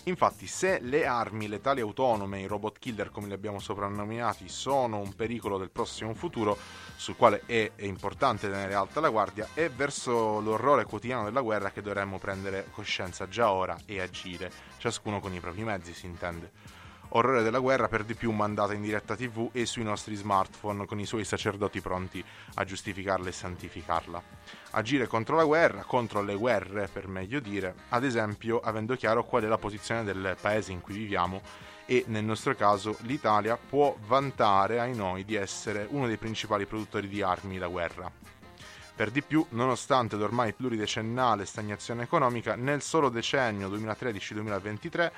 Infatti, 0.05 0.47
se 0.47 0.79
le 0.81 1.07
armi 1.07 1.49
letali 1.49 1.81
autonome, 1.81 2.41
i 2.41 2.47
robot 2.47 2.79
killer 2.79 3.11
come 3.11 3.27
li 3.27 3.33
abbiamo 3.35 3.59
soprannominati, 3.59 4.49
sono 4.49 4.99
un 4.99 5.15
pericolo 5.15 5.59
del 5.59 5.71
prossimo 5.71 6.15
futuro, 6.15 6.57
sul 6.97 7.17
quale 7.17 7.43
è, 7.47 7.73
è 7.75 7.85
importante 7.85 8.49
tenere 8.49 8.75
alta 8.75 9.01
la 9.01 9.11
guardia, 9.11 9.49
è 9.55 9.69
verso 9.69 10.41
l'orrore 10.41 10.85
quotidiano 10.85 11.25
della 11.25 11.41
guerra 11.41 11.71
che 11.71 11.83
dovremmo 11.83 12.19
prendere 12.19 12.69
coscienza 12.71 13.29
già 13.29 13.53
ora 13.53 13.77
e 13.85 14.01
agire, 14.01 14.51
ciascuno 14.79 15.21
con 15.21 15.35
i 15.35 15.41
propri 15.41 15.63
mezzi, 15.63 15.93
si 15.93 16.07
intende. 16.07 16.78
Orrore 17.11 17.43
della 17.43 17.59
guerra 17.59 17.89
per 17.89 18.05
di 18.05 18.15
più 18.15 18.31
mandata 18.33 18.75
in 18.75 18.83
diretta 18.83 19.17
tv 19.17 19.49
e 19.53 19.65
sui 19.65 19.83
nostri 19.83 20.15
smartphone 20.15 20.85
con 20.85 21.01
i 21.01 21.07
suoi 21.07 21.25
sacerdoti 21.25 21.81
pronti 21.81 22.23
a 22.55 22.65
giustificarla 22.65 23.29
e 23.29 23.33
santificarla. 23.33 24.23
Agire 24.73 25.07
contro 25.07 25.37
la 25.37 25.45
guerra, 25.45 25.85
contro 25.85 26.21
le 26.21 26.35
guerre 26.35 26.87
per 26.93 27.09
meglio 27.09 27.41
dire, 27.41 27.75
ad 27.89 28.05
esempio 28.05 28.61
avendo 28.61 28.95
chiaro 28.95 29.25
qual 29.25 29.45
è 29.45 29.47
la 29.47 29.57
posizione 29.57 30.05
del 30.05 30.37
paese 30.39 30.73
in 30.73 30.83
cui 30.83 30.95
viviamo 30.95 31.41
e 31.87 32.05
nel 32.09 32.25
nostro 32.25 32.55
caso 32.55 32.97
l'Italia 33.01 33.57
può 33.57 33.97
vantare 34.07 34.79
ai 34.79 34.95
noi 34.95 35.25
di 35.25 35.35
essere 35.35 35.87
uno 35.89 36.07
dei 36.07 36.19
principali 36.19 36.67
produttori 36.67 37.09
di 37.09 37.23
armi 37.23 37.57
da 37.57 37.69
guerra. 37.69 38.13
Per 38.95 39.11
di 39.11 39.23
più, 39.23 39.47
nonostante 39.51 40.17
l'ormai 40.17 40.53
pluridecennale 40.53 41.47
stagnazione 41.47 42.03
economica, 42.03 42.57
nel 42.57 42.83
solo 42.83 43.09
decennio 43.09 43.69
2013-2023 43.71 45.11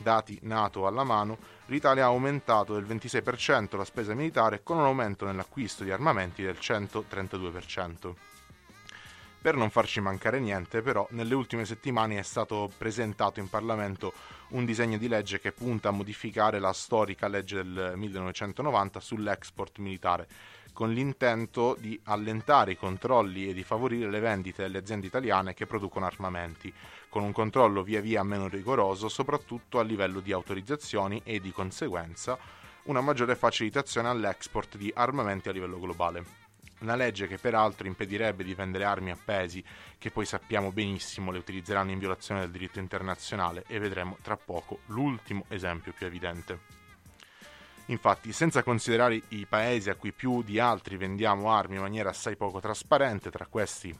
dati 0.00 0.38
NATO 0.42 0.86
alla 0.86 1.04
mano, 1.04 1.38
l'Italia 1.66 2.04
ha 2.04 2.08
aumentato 2.08 2.74
del 2.74 2.84
26% 2.84 3.76
la 3.76 3.84
spesa 3.84 4.14
militare 4.14 4.62
con 4.62 4.78
un 4.78 4.84
aumento 4.84 5.24
nell'acquisto 5.24 5.84
di 5.84 5.90
armamenti 5.90 6.42
del 6.42 6.58
132%. 6.60 8.14
Per 9.46 9.54
non 9.54 9.70
farci 9.70 10.00
mancare 10.00 10.40
niente, 10.40 10.82
però, 10.82 11.06
nelle 11.10 11.34
ultime 11.34 11.64
settimane 11.64 12.18
è 12.18 12.22
stato 12.22 12.68
presentato 12.76 13.38
in 13.38 13.48
Parlamento 13.48 14.12
un 14.48 14.64
disegno 14.64 14.98
di 14.98 15.06
legge 15.06 15.38
che 15.38 15.52
punta 15.52 15.90
a 15.90 15.92
modificare 15.92 16.58
la 16.58 16.72
storica 16.72 17.28
legge 17.28 17.62
del 17.62 17.92
1990 17.94 18.98
sull'export 18.98 19.78
militare, 19.78 20.26
con 20.72 20.92
l'intento 20.92 21.76
di 21.78 21.98
allentare 22.04 22.72
i 22.72 22.76
controlli 22.76 23.48
e 23.48 23.54
di 23.54 23.62
favorire 23.62 24.10
le 24.10 24.18
vendite 24.18 24.62
delle 24.62 24.78
aziende 24.78 25.06
italiane 25.06 25.54
che 25.54 25.66
producono 25.66 26.06
armamenti, 26.06 26.72
con 27.08 27.22
un 27.22 27.32
controllo 27.32 27.82
via 27.82 28.00
via 28.00 28.22
meno 28.22 28.48
rigoroso, 28.48 29.08
soprattutto 29.08 29.78
a 29.78 29.82
livello 29.82 30.20
di 30.20 30.32
autorizzazioni 30.32 31.20
e 31.24 31.40
di 31.40 31.52
conseguenza 31.52 32.38
una 32.84 33.00
maggiore 33.00 33.36
facilitazione 33.36 34.08
all'export 34.08 34.76
di 34.76 34.92
armamenti 34.94 35.48
a 35.48 35.52
livello 35.52 35.78
globale. 35.78 36.44
Una 36.80 36.94
legge 36.94 37.26
che 37.26 37.38
peraltro 37.38 37.86
impedirebbe 37.86 38.44
di 38.44 38.54
vendere 38.54 38.84
armi 38.84 39.10
a 39.10 39.18
paesi 39.22 39.64
che 39.98 40.10
poi 40.10 40.26
sappiamo 40.26 40.72
benissimo 40.72 41.30
le 41.30 41.38
utilizzeranno 41.38 41.90
in 41.90 41.98
violazione 41.98 42.40
del 42.40 42.50
diritto 42.50 42.78
internazionale 42.78 43.64
e 43.66 43.78
vedremo 43.78 44.18
tra 44.20 44.36
poco 44.36 44.80
l'ultimo 44.86 45.46
esempio 45.48 45.92
più 45.92 46.06
evidente. 46.06 46.74
Infatti, 47.86 48.32
senza 48.32 48.62
considerare 48.62 49.22
i 49.28 49.46
paesi 49.46 49.90
a 49.90 49.94
cui 49.94 50.12
più 50.12 50.42
di 50.42 50.58
altri 50.58 50.96
vendiamo 50.96 51.50
armi 51.50 51.76
in 51.76 51.82
maniera 51.82 52.10
assai 52.10 52.36
poco 52.36 52.60
trasparente, 52.60 53.30
tra 53.30 53.46
questi 53.46 53.96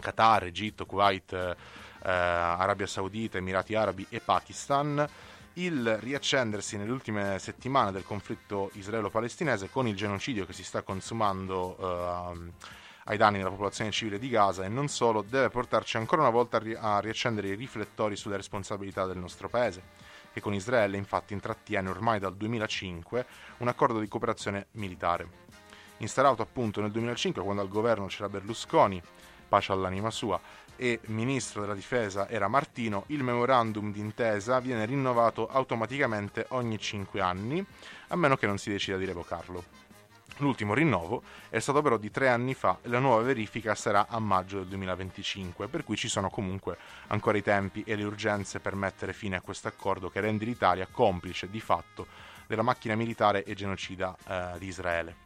Qatar, 0.00 0.44
Egitto, 0.44 0.84
Kuwait, 0.84 1.56
eh, 2.04 2.10
Arabia 2.10 2.86
Saudita, 2.86 3.38
Emirati 3.38 3.74
Arabi 3.74 4.06
e 4.10 4.20
Pakistan, 4.20 5.08
il 5.54 5.96
riaccendersi 5.98 6.76
nelle 6.76 6.90
ultime 6.90 7.38
settimane 7.38 7.92
del 7.92 8.04
conflitto 8.04 8.70
israelo-palestinese 8.74 9.70
con 9.70 9.86
il 9.86 9.94
genocidio 9.94 10.46
che 10.46 10.52
si 10.52 10.64
sta 10.64 10.82
consumando 10.82 11.76
eh, 11.78 12.52
ai 13.04 13.16
danni 13.16 13.38
della 13.38 13.50
popolazione 13.50 13.90
civile 13.90 14.18
di 14.18 14.28
Gaza 14.28 14.64
e 14.64 14.68
non 14.68 14.88
solo, 14.88 15.22
deve 15.22 15.50
portarci 15.50 15.96
ancora 15.96 16.22
una 16.22 16.30
volta 16.30 16.56
a, 16.56 16.60
ri- 16.60 16.76
a 16.78 17.00
riaccendere 17.00 17.48
i 17.48 17.54
riflettori 17.54 18.16
sulle 18.16 18.36
responsabilità 18.36 19.06
del 19.06 19.18
nostro 19.18 19.48
paese, 19.48 19.82
che 20.32 20.40
con 20.40 20.54
Israele 20.54 20.96
infatti 20.96 21.34
intrattiene 21.34 21.88
ormai 21.88 22.18
dal 22.18 22.34
2005 22.34 23.26
un 23.58 23.68
accordo 23.68 24.00
di 24.00 24.08
cooperazione 24.08 24.66
militare. 24.72 25.42
Instaurato 25.98 26.42
appunto 26.42 26.80
nel 26.80 26.90
2005 26.90 27.42
quando 27.42 27.62
al 27.62 27.68
governo 27.68 28.06
c'era 28.06 28.28
Berlusconi, 28.28 29.00
pace 29.54 29.70
all'anima 29.70 30.10
sua, 30.10 30.40
e 30.76 30.98
ministro 31.04 31.60
della 31.60 31.74
difesa 31.74 32.28
era 32.28 32.48
Martino, 32.48 33.04
il 33.08 33.22
memorandum 33.22 33.92
d'intesa 33.92 34.58
viene 34.58 34.84
rinnovato 34.84 35.46
automaticamente 35.46 36.46
ogni 36.48 36.76
5 36.76 37.20
anni, 37.20 37.64
a 38.08 38.16
meno 38.16 38.36
che 38.36 38.48
non 38.48 38.58
si 38.58 38.70
decida 38.70 38.96
di 38.96 39.04
revocarlo. 39.04 39.82
L'ultimo 40.38 40.74
rinnovo 40.74 41.22
è 41.48 41.60
stato 41.60 41.80
però 41.80 41.96
di 41.96 42.10
tre 42.10 42.28
anni 42.28 42.54
fa 42.54 42.78
e 42.82 42.88
la 42.88 42.98
nuova 42.98 43.22
verifica 43.22 43.76
sarà 43.76 44.06
a 44.08 44.18
maggio 44.18 44.58
del 44.58 44.66
2025, 44.66 45.68
per 45.68 45.84
cui 45.84 45.96
ci 45.96 46.08
sono 46.08 46.28
comunque 46.28 46.76
ancora 47.08 47.38
i 47.38 47.42
tempi 47.42 47.84
e 47.86 47.94
le 47.94 48.02
urgenze 48.02 48.58
per 48.58 48.74
mettere 48.74 49.12
fine 49.12 49.36
a 49.36 49.40
questo 49.40 49.68
accordo 49.68 50.10
che 50.10 50.18
rende 50.18 50.44
l'Italia 50.44 50.88
complice 50.90 51.48
di 51.48 51.60
fatto 51.60 52.08
della 52.48 52.62
macchina 52.62 52.96
militare 52.96 53.44
e 53.44 53.54
genocida 53.54 54.16
eh, 54.26 54.58
di 54.58 54.66
Israele. 54.66 55.23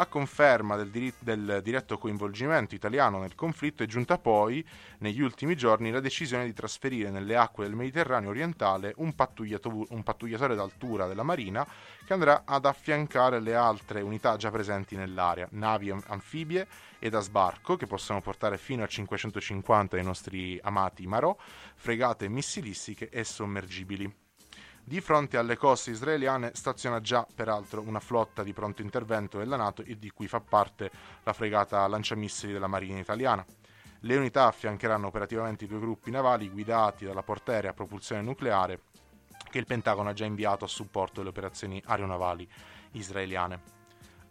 A 0.00 0.06
conferma 0.06 0.76
del, 0.76 0.88
dir- 0.88 1.14
del, 1.18 1.60
diretto 1.62 1.98
coinvolgimento 1.98 2.74
italiano 2.74 3.20
nel 3.20 3.34
conflitto 3.34 3.82
è 3.82 3.86
giunta 3.86 4.16
poi, 4.16 4.66
negli 5.00 5.20
ultimi 5.20 5.54
giorni, 5.54 5.90
la 5.90 6.00
decisione 6.00 6.46
di 6.46 6.54
trasferire 6.54 7.10
nelle 7.10 7.36
acque 7.36 7.66
del 7.66 7.74
Mediterraneo 7.74 8.30
orientale 8.30 8.94
un, 8.96 9.14
pattugliato- 9.14 9.86
un 9.90 10.02
pattugliatore 10.02 10.54
d'altura 10.54 11.06
della 11.06 11.22
Marina 11.22 11.68
che 12.06 12.14
andrà 12.14 12.44
ad 12.46 12.64
affiancare 12.64 13.40
le 13.40 13.54
altre 13.54 14.00
unità 14.00 14.38
già 14.38 14.50
presenti 14.50 14.96
nell'area, 14.96 15.46
navi 15.50 15.90
anfibie 15.90 16.66
e 16.98 17.10
da 17.10 17.20
sbarco 17.20 17.76
che 17.76 17.86
possono 17.86 18.22
portare 18.22 18.56
fino 18.56 18.82
a 18.82 18.86
550 18.86 19.96
dei 19.96 20.04
nostri 20.04 20.58
amati 20.62 21.06
Marò, 21.06 21.36
fregate 21.74 22.26
missilistiche 22.26 23.10
e 23.10 23.22
sommergibili. 23.22 24.19
Di 24.90 25.00
fronte 25.00 25.36
alle 25.36 25.56
coste 25.56 25.92
israeliane 25.92 26.50
staziona 26.52 27.00
già 27.00 27.24
peraltro 27.32 27.80
una 27.80 28.00
flotta 28.00 28.42
di 28.42 28.52
pronto 28.52 28.82
intervento 28.82 29.38
della 29.38 29.54
Nato 29.54 29.84
e 29.84 29.96
di 29.96 30.10
cui 30.10 30.26
fa 30.26 30.40
parte 30.40 30.90
la 31.22 31.32
fregata 31.32 31.86
lanciamissili 31.86 32.52
della 32.52 32.66
Marina 32.66 32.98
italiana. 32.98 33.46
Le 34.00 34.16
unità 34.16 34.46
affiancheranno 34.46 35.06
operativamente 35.06 35.62
i 35.62 35.68
due 35.68 35.78
gruppi 35.78 36.10
navali 36.10 36.50
guidati 36.50 37.04
dalla 37.04 37.22
porterea 37.22 37.70
a 37.70 37.72
propulsione 37.72 38.20
nucleare 38.22 38.80
che 39.48 39.58
il 39.58 39.66
Pentagono 39.66 40.08
ha 40.08 40.12
già 40.12 40.24
inviato 40.24 40.64
a 40.64 40.68
supporto 40.68 41.18
delle 41.18 41.28
operazioni 41.28 41.80
aeronavali 41.86 42.48
israeliane. 42.90 43.60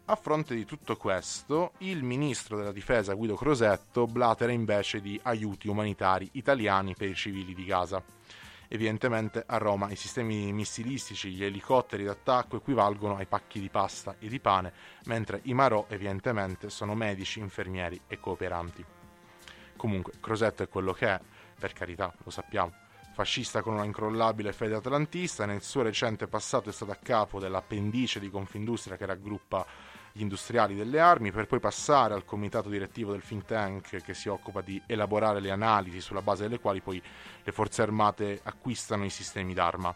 A 0.04 0.14
fronte 0.14 0.54
di 0.54 0.66
tutto 0.66 0.94
questo, 0.98 1.72
il 1.78 2.02
ministro 2.02 2.58
della 2.58 2.70
difesa 2.70 3.14
Guido 3.14 3.34
Crosetto 3.34 4.04
blatera 4.04 4.52
invece 4.52 5.00
di 5.00 5.18
aiuti 5.22 5.68
umanitari 5.68 6.28
italiani 6.32 6.94
per 6.94 7.08
i 7.08 7.14
civili 7.14 7.54
di 7.54 7.64
Gaza. 7.64 8.19
Evidentemente 8.72 9.42
a 9.44 9.56
Roma 9.56 9.90
i 9.90 9.96
sistemi 9.96 10.52
missilistici, 10.52 11.32
gli 11.32 11.42
elicotteri 11.42 12.04
d'attacco 12.04 12.58
equivalgono 12.58 13.16
ai 13.16 13.26
pacchi 13.26 13.58
di 13.58 13.68
pasta 13.68 14.14
e 14.20 14.28
di 14.28 14.38
pane, 14.38 14.72
mentre 15.06 15.40
i 15.44 15.54
Marò 15.54 15.86
evidentemente 15.88 16.70
sono 16.70 16.94
medici, 16.94 17.40
infermieri 17.40 18.00
e 18.06 18.20
cooperanti. 18.20 18.84
Comunque, 19.74 20.12
Crosetto 20.20 20.62
è 20.62 20.68
quello 20.68 20.92
che 20.92 21.08
è, 21.08 21.20
per 21.58 21.72
carità, 21.72 22.14
lo 22.22 22.30
sappiamo. 22.30 22.72
Fascista 23.12 23.60
con 23.60 23.74
una 23.74 23.82
incrollabile 23.82 24.52
fede 24.52 24.76
atlantista, 24.76 25.46
nel 25.46 25.62
suo 25.62 25.82
recente 25.82 26.28
passato 26.28 26.68
è 26.68 26.72
stato 26.72 26.92
a 26.92 26.98
capo 27.02 27.40
dell'appendice 27.40 28.20
di 28.20 28.30
Confindustria 28.30 28.96
che 28.96 29.04
raggruppa 29.04 29.66
gli 30.12 30.20
industriali 30.20 30.74
delle 30.74 31.00
armi 31.00 31.30
per 31.30 31.46
poi 31.46 31.60
passare 31.60 32.14
al 32.14 32.24
comitato 32.24 32.68
direttivo 32.68 33.12
del 33.12 33.22
think 33.22 33.44
tank 33.44 34.02
che 34.02 34.14
si 34.14 34.28
occupa 34.28 34.60
di 34.60 34.80
elaborare 34.86 35.40
le 35.40 35.50
analisi 35.50 36.00
sulla 36.00 36.22
base 36.22 36.42
delle 36.44 36.58
quali 36.58 36.80
poi 36.80 37.02
le 37.42 37.52
forze 37.52 37.82
armate 37.82 38.40
acquistano 38.42 39.04
i 39.04 39.10
sistemi 39.10 39.54
d'arma. 39.54 39.94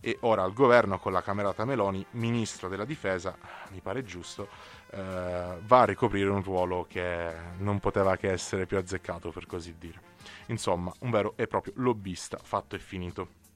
E 0.00 0.18
ora 0.20 0.44
al 0.44 0.52
governo 0.52 1.00
con 1.00 1.12
la 1.12 1.22
camerata 1.22 1.64
Meloni, 1.64 2.06
ministro 2.12 2.68
della 2.68 2.84
difesa, 2.84 3.36
mi 3.70 3.80
pare 3.80 4.04
giusto, 4.04 4.48
eh, 4.90 5.58
va 5.60 5.80
a 5.80 5.84
ricoprire 5.84 6.30
un 6.30 6.42
ruolo 6.42 6.86
che 6.88 7.32
non 7.58 7.80
poteva 7.80 8.16
che 8.16 8.30
essere 8.30 8.66
più 8.66 8.78
azzeccato 8.78 9.32
per 9.32 9.46
così 9.46 9.74
dire. 9.76 10.00
Insomma, 10.46 10.92
un 11.00 11.10
vero 11.10 11.32
e 11.36 11.48
proprio 11.48 11.72
lobbista 11.76 12.38
fatto 12.40 12.76
e 12.76 12.78
finito. 12.78 13.46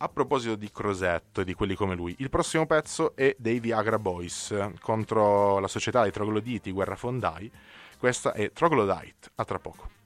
A 0.00 0.08
proposito 0.08 0.54
di 0.54 0.70
Crosetto 0.70 1.40
e 1.40 1.44
di 1.44 1.54
quelli 1.54 1.74
come 1.74 1.96
lui, 1.96 2.14
il 2.18 2.30
prossimo 2.30 2.66
pezzo 2.66 3.16
è 3.16 3.34
dei 3.36 3.58
Viagra 3.58 3.98
Boys 3.98 4.54
contro 4.80 5.58
la 5.58 5.66
società 5.66 6.02
dei 6.02 6.12
trogloditi 6.12 6.70
guerrafondai. 6.70 7.50
Questa 7.98 8.32
è 8.32 8.52
Troglodyte. 8.52 9.30
A 9.34 9.44
tra 9.44 9.58
poco. 9.58 9.97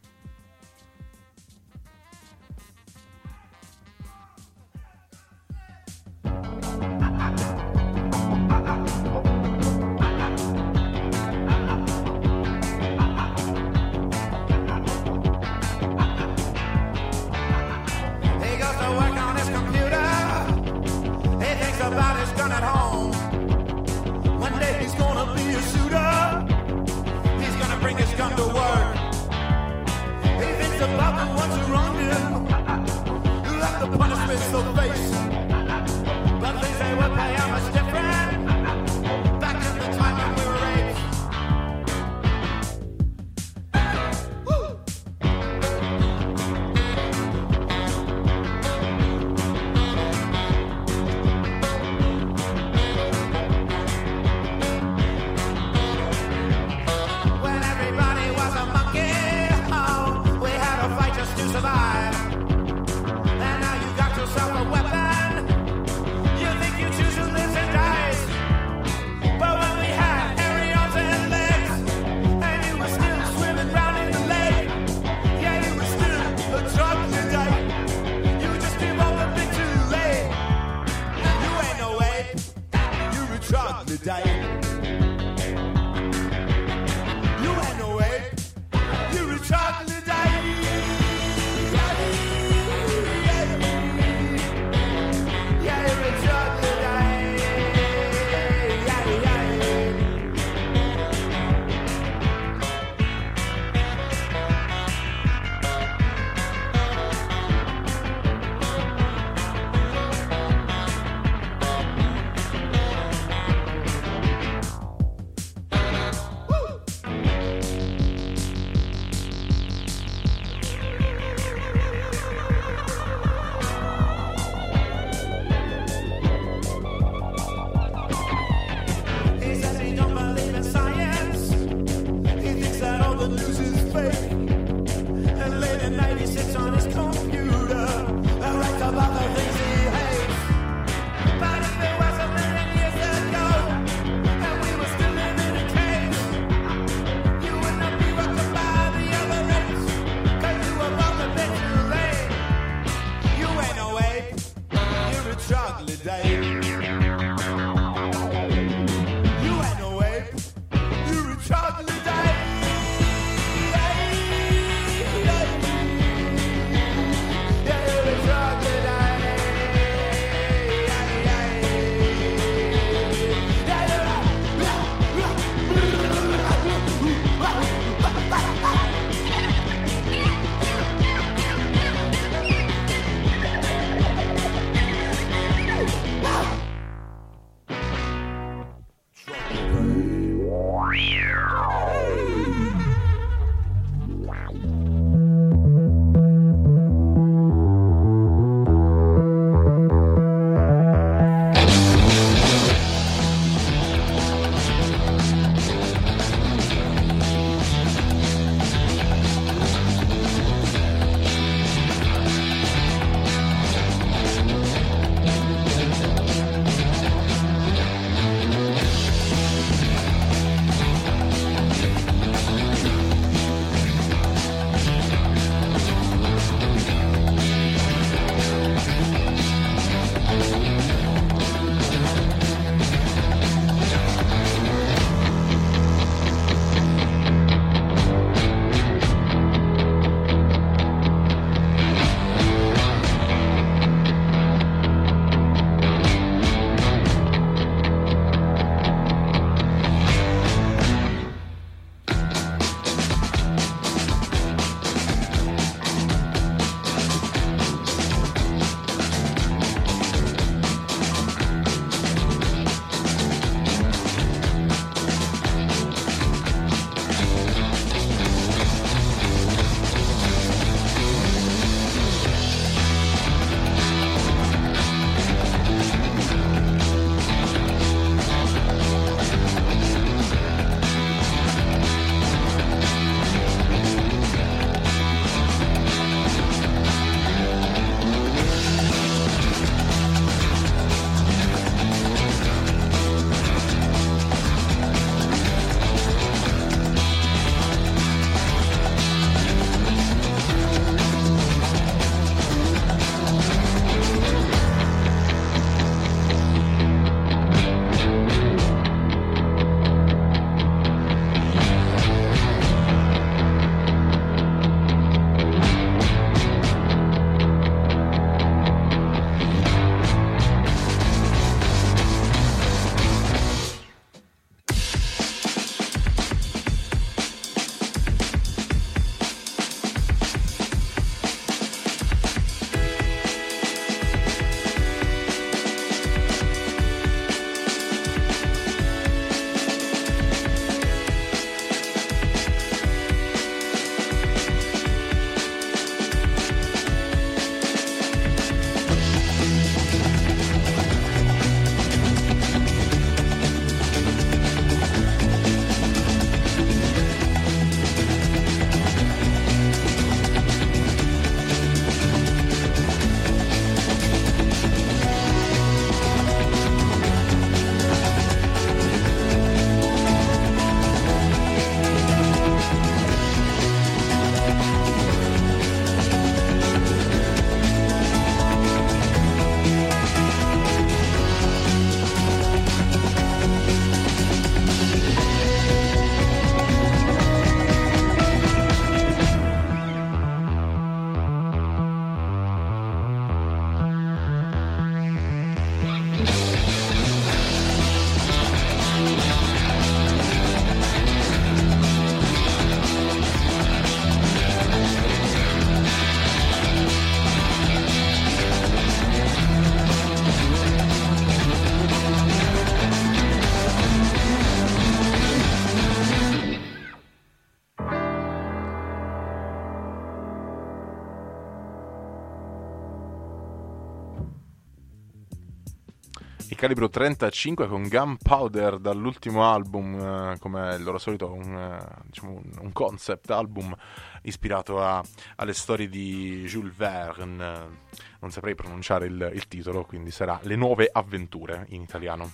Calibro 426.73 426.89
35 426.89 427.69
con 427.69 427.87
Gunpowder 427.87 428.79
dall'ultimo 428.79 429.45
album, 429.45 429.95
eh, 430.33 430.39
come 430.39 430.75
il 430.77 430.83
loro 430.83 430.97
solito, 430.97 431.31
un, 431.31 431.55
eh, 431.55 432.03
diciamo 432.07 432.33
un, 432.33 432.51
un, 432.61 432.73
concept 432.73 433.31
album 433.31 433.75
ispirato 434.23 434.81
a, 434.81 435.03
alle 435.37 435.53
storie 435.53 435.89
di 435.89 436.45
Jules 436.47 436.75
Verne. 436.75 437.81
Non 438.21 438.31
saprei 438.31 438.55
pronunciare 438.55 439.07
il, 439.07 439.33
il 439.35 439.49
titolo, 439.49 439.85
quindi 439.85 440.11
sarà 440.11 440.41
Le 440.45 440.57
nuove 440.57 440.89
avventure 440.91 441.67
in 441.71 441.83
italiano 441.83 442.31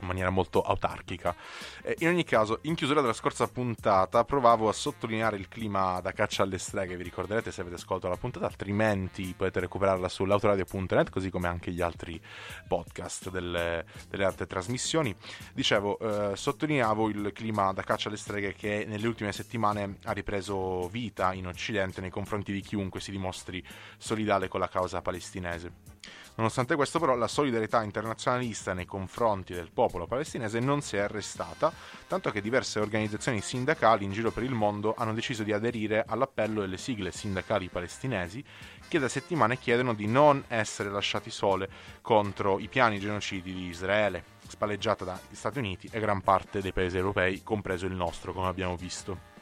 in 0.00 0.06
maniera 0.06 0.30
molto 0.30 0.62
autarchica. 0.62 1.34
Eh, 1.82 1.96
in 2.00 2.08
ogni 2.08 2.24
caso, 2.24 2.58
in 2.62 2.74
chiusura 2.74 3.00
della 3.00 3.12
scorsa 3.12 3.48
puntata 3.48 4.24
provavo 4.24 4.68
a 4.68 4.72
sottolineare 4.72 5.36
il 5.36 5.48
clima 5.48 6.00
da 6.00 6.12
caccia 6.12 6.42
alle 6.42 6.58
streghe, 6.58 6.96
vi 6.96 7.04
ricorderete 7.04 7.50
se 7.50 7.60
avete 7.60 7.76
ascoltato 7.76 8.08
la 8.08 8.18
puntata, 8.18 8.46
altrimenti 8.46 9.34
potete 9.36 9.60
recuperarla 9.60 10.08
sull'autoradio.net, 10.08 11.10
così 11.10 11.30
come 11.30 11.48
anche 11.48 11.70
gli 11.70 11.80
altri 11.80 12.20
podcast 12.66 13.30
delle, 13.30 13.84
delle 14.08 14.24
altre 14.24 14.46
trasmissioni. 14.46 15.14
Dicevo, 15.52 15.98
eh, 15.98 16.36
sottolineavo 16.36 17.08
il 17.08 17.30
clima 17.32 17.72
da 17.72 17.82
caccia 17.82 18.08
alle 18.08 18.16
streghe 18.16 18.54
che 18.54 18.84
nelle 18.86 19.06
ultime 19.06 19.32
settimane 19.32 19.98
ha 20.04 20.12
ripreso 20.12 20.88
vita 20.88 21.32
in 21.32 21.46
Occidente 21.46 22.00
nei 22.00 22.10
confronti 22.10 22.52
di 22.52 22.60
chiunque 22.60 23.00
si 23.00 23.10
dimostri 23.10 23.64
solidale 23.98 24.48
con 24.48 24.60
la 24.60 24.68
causa 24.68 25.02
palestinese. 25.02 25.94
Nonostante 26.36 26.76
questo 26.76 26.98
però 26.98 27.14
la 27.16 27.28
solidarietà 27.28 27.82
internazionalista 27.82 28.74
nei 28.74 28.84
confronti 28.84 29.54
del 29.54 29.70
popolo 29.72 30.06
palestinese 30.06 30.60
non 30.60 30.82
si 30.82 30.96
è 30.96 31.00
arrestata, 31.00 31.72
tanto 32.06 32.30
che 32.30 32.42
diverse 32.42 32.78
organizzazioni 32.78 33.40
sindacali 33.40 34.04
in 34.04 34.12
giro 34.12 34.30
per 34.30 34.42
il 34.42 34.52
mondo 34.52 34.94
hanno 34.98 35.14
deciso 35.14 35.42
di 35.42 35.52
aderire 35.52 36.04
all'appello 36.06 36.60
delle 36.60 36.76
sigle 36.76 37.10
sindacali 37.10 37.68
palestinesi 37.68 38.44
che 38.86 38.98
da 38.98 39.08
settimane 39.08 39.58
chiedono 39.58 39.94
di 39.94 40.06
non 40.06 40.44
essere 40.48 40.90
lasciati 40.90 41.30
sole 41.30 41.70
contro 42.02 42.58
i 42.58 42.68
piani 42.68 43.00
genocidi 43.00 43.54
di 43.54 43.66
Israele, 43.68 44.22
spalleggiata 44.46 45.06
dagli 45.06 45.34
Stati 45.34 45.58
Uniti 45.58 45.88
e 45.90 46.00
gran 46.00 46.20
parte 46.20 46.60
dei 46.60 46.72
paesi 46.72 46.98
europei, 46.98 47.42
compreso 47.42 47.86
il 47.86 47.94
nostro, 47.94 48.34
come 48.34 48.48
abbiamo 48.48 48.76
visto. 48.76 49.35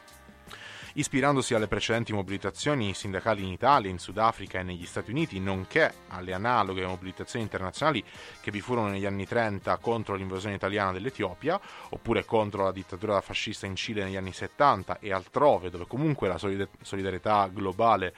Ispirandosi 0.97 1.55
alle 1.55 1.67
precedenti 1.67 2.13
mobilitazioni 2.13 2.95
sindacali 2.95 3.43
in 3.43 3.49
Italia, 3.49 3.91
in 3.91 3.99
Sudafrica 3.99 4.61
e 4.61 4.63
negli 4.63 4.87
Stati 4.87 5.11
Uniti, 5.11 5.41
nonché 5.41 5.93
alle 6.11 6.33
analoghe 6.33 6.87
mobilitazioni 6.87 7.45
internazionali 7.45 8.05
che 8.41 8.53
vi 8.53 8.61
furono 8.61 8.91
negli 8.91 9.05
anni 9.05 9.27
30 9.27 9.77
contro 9.79 10.15
l'invasione 10.15 10.55
italiana 10.55 10.93
dell'Etiopia, 10.93 11.61
oppure 11.89 12.25
contro 12.25 12.63
la 12.63 12.71
dittatura 12.71 13.21
fascista 13.21 13.67
in 13.67 13.75
Cile 13.75 14.05
negli 14.05 14.15
anni 14.15 14.33
70 14.33 15.01
e 15.01 15.13
altrove, 15.13 15.69
dove 15.69 15.89
comunque 15.89 16.29
la 16.29 16.39
solidarietà 16.39 17.51
globale 17.53 18.15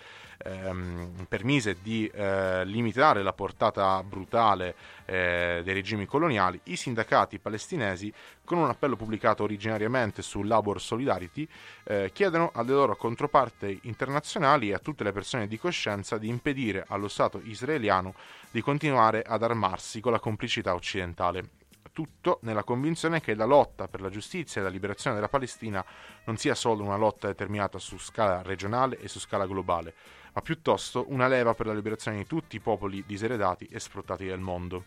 ehm, 0.46 1.26
permise 1.28 1.76
di 1.82 2.06
eh, 2.06 2.64
limitare 2.64 3.22
la 3.22 3.32
portata 3.32 4.02
brutale 4.02 4.74
eh, 5.04 5.62
dei 5.64 5.74
regimi 5.74 6.06
coloniali, 6.06 6.60
i 6.64 6.76
sindacati 6.76 7.38
palestinesi, 7.38 8.12
con 8.44 8.58
un 8.58 8.68
appello 8.68 8.96
pubblicato 8.96 9.42
originariamente 9.42 10.22
su 10.22 10.42
Labor 10.42 10.80
Solidarity, 10.80 11.48
eh, 11.84 12.10
chiedono 12.12 12.50
alle 12.54 12.72
loro 12.72 12.96
controparti 12.96 13.80
internazionali 13.82 14.70
e 14.70 14.74
a 14.74 14.78
tutte 14.78 15.04
le 15.04 15.12
persone 15.12 15.46
di 15.48 15.58
coscienza 15.58 16.18
di 16.18 16.28
impedire 16.28 16.84
allo 16.88 17.08
Stato 17.08 17.40
israeliano 17.44 18.14
di 18.50 18.60
continuare 18.60 19.22
ad 19.22 19.42
armarsi 19.42 20.00
con 20.00 20.12
la 20.12 20.20
complicità 20.20 20.74
occidentale 20.74 21.64
tutto 21.92 22.38
nella 22.42 22.64
convinzione 22.64 23.20
che 23.20 23.34
la 23.34 23.44
lotta 23.44 23.88
per 23.88 24.00
la 24.00 24.10
giustizia 24.10 24.60
e 24.60 24.64
la 24.64 24.70
liberazione 24.70 25.16
della 25.16 25.28
Palestina 25.28 25.84
non 26.24 26.36
sia 26.36 26.54
solo 26.54 26.82
una 26.82 26.96
lotta 26.96 27.26
determinata 27.26 27.78
su 27.78 27.98
scala 27.98 28.42
regionale 28.42 28.98
e 28.98 29.08
su 29.08 29.18
scala 29.18 29.46
globale, 29.46 29.94
ma 30.32 30.42
piuttosto 30.42 31.06
una 31.08 31.28
leva 31.28 31.54
per 31.54 31.66
la 31.66 31.74
liberazione 31.74 32.18
di 32.18 32.26
tutti 32.26 32.56
i 32.56 32.60
popoli 32.60 33.04
diseredati 33.06 33.66
e 33.66 33.80
sfruttati 33.80 34.26
del 34.26 34.40
mondo. 34.40 34.84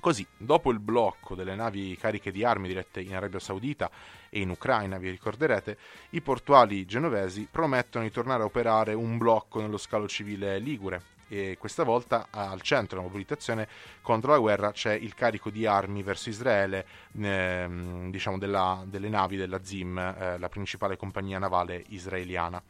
Così, 0.00 0.26
dopo 0.36 0.70
il 0.70 0.80
blocco 0.80 1.34
delle 1.34 1.54
navi 1.54 1.96
cariche 1.96 2.30
di 2.30 2.44
armi 2.44 2.68
dirette 2.68 3.00
in 3.00 3.14
Arabia 3.14 3.38
Saudita 3.38 3.90
e 4.28 4.40
in 4.40 4.50
Ucraina, 4.50 4.98
vi 4.98 5.10
ricorderete, 5.10 5.78
i 6.10 6.20
portuali 6.20 6.84
genovesi 6.84 7.48
promettono 7.50 8.04
di 8.04 8.10
tornare 8.10 8.42
a 8.42 8.46
operare 8.46 8.94
un 8.94 9.16
blocco 9.16 9.60
nello 9.60 9.78
scalo 9.78 10.08
civile 10.08 10.58
ligure. 10.58 11.14
E 11.28 11.56
questa 11.58 11.82
volta 11.82 12.28
al 12.30 12.60
centro 12.60 12.96
della 12.96 13.08
mobilitazione 13.08 13.66
contro 14.00 14.32
la 14.32 14.38
guerra 14.38 14.70
c'è 14.70 14.92
il 14.92 15.14
carico 15.14 15.50
di 15.50 15.66
armi 15.66 16.02
verso 16.02 16.28
Israele, 16.28 16.86
ehm, 17.20 18.10
diciamo 18.10 18.38
della, 18.38 18.82
delle 18.86 19.08
navi 19.08 19.36
della 19.36 19.62
ZIM, 19.62 19.98
eh, 19.98 20.38
la 20.38 20.48
principale 20.48 20.96
compagnia 20.96 21.38
navale 21.38 21.84
israeliana. 21.88 22.62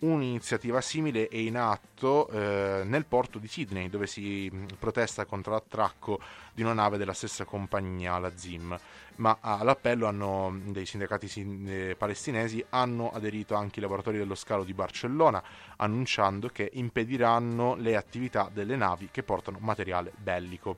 Un'iniziativa 0.00 0.80
simile 0.80 1.26
è 1.26 1.38
in 1.38 1.56
atto 1.56 2.28
eh, 2.28 2.82
nel 2.84 3.04
porto 3.04 3.40
di 3.40 3.48
Sydney, 3.48 3.88
dove 3.88 4.06
si 4.06 4.48
protesta 4.78 5.24
contro 5.24 5.50
l'attracco 5.54 6.20
di 6.54 6.62
una 6.62 6.72
nave 6.72 6.98
della 6.98 7.12
stessa 7.12 7.44
compagnia, 7.44 8.16
la 8.18 8.30
ZIM. 8.32 8.78
Ma 9.16 9.38
all'appello 9.40 10.06
hanno, 10.06 10.56
dei 10.66 10.86
sindacati 10.86 11.26
sin- 11.26 11.96
palestinesi 11.98 12.64
hanno 12.68 13.10
aderito 13.10 13.56
anche 13.56 13.80
i 13.80 13.82
lavoratori 13.82 14.18
dello 14.18 14.36
scalo 14.36 14.62
di 14.62 14.72
Barcellona, 14.72 15.42
annunciando 15.78 16.46
che 16.46 16.70
impediranno 16.74 17.74
le 17.74 17.96
attività 17.96 18.48
delle 18.52 18.76
navi 18.76 19.08
che 19.10 19.24
portano 19.24 19.58
materiale 19.60 20.12
bellico. 20.16 20.76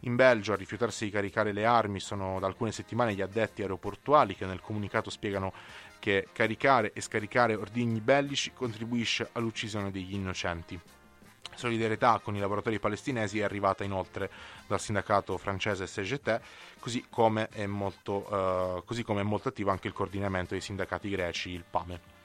In 0.00 0.16
Belgio 0.16 0.52
a 0.52 0.56
rifiutarsi 0.56 1.04
di 1.04 1.10
caricare 1.10 1.52
le 1.52 1.64
armi 1.64 2.00
sono 2.00 2.38
da 2.40 2.46
alcune 2.46 2.72
settimane 2.72 3.14
gli 3.14 3.22
addetti 3.22 3.62
aeroportuali 3.62 4.34
che 4.34 4.44
nel 4.44 4.60
comunicato 4.60 5.10
spiegano 5.10 5.52
che 6.00 6.26
caricare 6.32 6.92
e 6.92 7.00
scaricare 7.00 7.54
ordigni 7.54 8.00
bellici 8.00 8.52
contribuisce 8.52 9.28
all'uccisione 9.32 9.92
degli 9.92 10.14
innocenti. 10.14 10.80
Solidarietà 11.54 12.20
con 12.22 12.34
i 12.34 12.40
lavoratori 12.40 12.80
palestinesi 12.80 13.38
è 13.38 13.42
arrivata 13.42 13.84
inoltre 13.84 14.30
dal 14.66 14.80
sindacato 14.80 15.36
francese 15.36 15.84
CGT, 15.84 16.40
così 16.80 17.04
come 17.10 17.48
è 17.48 17.66
molto, 17.66 18.32
uh, 18.32 18.84
così 18.84 19.02
come 19.02 19.20
è 19.20 19.24
molto 19.24 19.48
attivo 19.48 19.70
anche 19.70 19.86
il 19.86 19.92
coordinamento 19.92 20.54
dei 20.54 20.62
sindacati 20.62 21.10
greci, 21.10 21.50
il 21.50 21.64
PAME. 21.68 22.19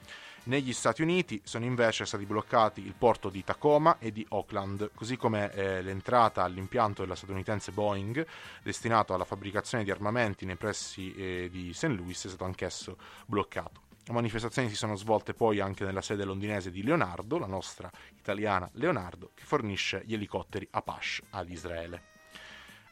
Negli 0.46 0.72
Stati 0.72 1.02
Uniti 1.02 1.40
sono 1.42 1.64
invece 1.64 2.06
stati 2.06 2.24
bloccati 2.24 2.80
il 2.80 2.94
porto 2.96 3.30
di 3.30 3.42
Tacoma 3.42 3.98
e 3.98 4.12
di 4.12 4.24
Oakland, 4.28 4.92
così 4.94 5.16
come 5.16 5.50
eh, 5.50 5.82
l'entrata 5.82 6.44
all'impianto 6.44 7.02
della 7.02 7.16
statunitense 7.16 7.72
Boeing, 7.72 8.24
destinato 8.62 9.12
alla 9.12 9.24
fabbricazione 9.24 9.82
di 9.82 9.90
armamenti 9.90 10.44
nei 10.44 10.54
pressi 10.54 11.12
eh, 11.16 11.48
di 11.50 11.74
St. 11.74 11.86
Louis, 11.86 12.24
è 12.24 12.28
stato 12.28 12.44
anch'esso 12.44 12.96
bloccato. 13.26 13.80
Le 14.04 14.12
manifestazioni 14.12 14.68
si 14.68 14.76
sono 14.76 14.94
svolte 14.94 15.34
poi 15.34 15.58
anche 15.58 15.84
nella 15.84 16.00
sede 16.00 16.24
londinese 16.24 16.70
di 16.70 16.84
Leonardo, 16.84 17.38
la 17.38 17.46
nostra 17.46 17.90
italiana 18.16 18.70
Leonardo, 18.74 19.32
che 19.34 19.42
fornisce 19.42 20.04
gli 20.06 20.14
elicotteri 20.14 20.68
Apache 20.70 21.24
ad 21.30 21.50
Israele. 21.50 22.15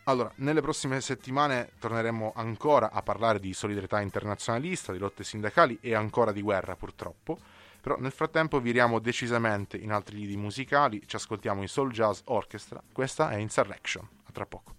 Allora, 0.07 0.31
nelle 0.37 0.61
prossime 0.61 1.01
settimane 1.01 1.71
torneremo 1.79 2.35
ancora 2.37 2.91
a 2.91 3.01
parlare 3.03 3.41
di 3.41 3.55
solidarietà 3.55 4.03
internazionalista, 4.03 4.93
di 4.93 4.99
lotte 4.99 5.25
sindacali 5.25 5.79
e 5.81 5.95
ancora 5.95 6.31
di 6.31 6.43
guerra 6.43 6.77
purtroppo, 6.77 7.39
però 7.81 7.97
nel 7.99 8.13
frattempo 8.13 8.61
viriamo 8.61 8.99
decisamente 8.99 9.79
in 9.79 9.93
altri 9.93 10.17
lidi 10.17 10.37
musicali, 10.37 11.03
ci 11.07 11.17
ascoltiamo 11.17 11.63
in 11.63 11.69
Soul 11.69 11.91
Jazz 11.91 12.21
Orchestra, 12.25 12.83
questa 12.93 13.31
è 13.31 13.37
Insurrection, 13.37 14.07
a 14.27 14.31
tra 14.31 14.45
poco. 14.45 14.75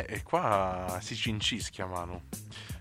Eh, 0.00 0.14
e 0.14 0.22
qua 0.22 0.98
si 1.00 1.14
cincischia, 1.14 1.86
Manu. 1.86 2.20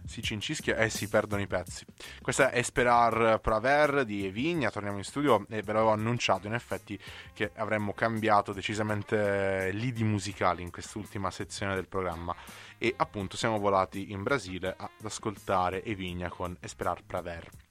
Si 0.05 0.21
cincischia 0.21 0.75
e 0.77 0.89
si 0.89 1.07
perdono 1.07 1.41
i 1.41 1.47
pezzi. 1.47 1.85
Questa 2.21 2.49
è 2.49 2.57
Esperar 2.57 3.39
Praver 3.41 4.05
di 4.05 4.25
Evigna. 4.25 4.71
Torniamo 4.71 4.97
in 4.97 5.03
studio 5.03 5.45
e 5.49 5.61
ve 5.61 5.73
l'avevo 5.73 5.91
annunciato 5.91 6.47
in 6.47 6.53
effetti 6.53 6.99
che 7.33 7.51
avremmo 7.55 7.93
cambiato 7.93 8.53
decisamente 8.53 9.69
lidi 9.71 10.03
musicali 10.03 10.63
in 10.63 10.71
quest'ultima 10.71 11.29
sezione 11.29 11.75
del 11.75 11.87
programma. 11.87 12.35
E 12.77 12.93
appunto 12.97 13.37
siamo 13.37 13.59
volati 13.59 14.11
in 14.11 14.23
Brasile 14.23 14.73
ad 14.75 14.89
ascoltare 15.03 15.83
Evigna 15.83 16.29
con 16.29 16.55
Esperar 16.59 17.03
Praver. 17.03 17.68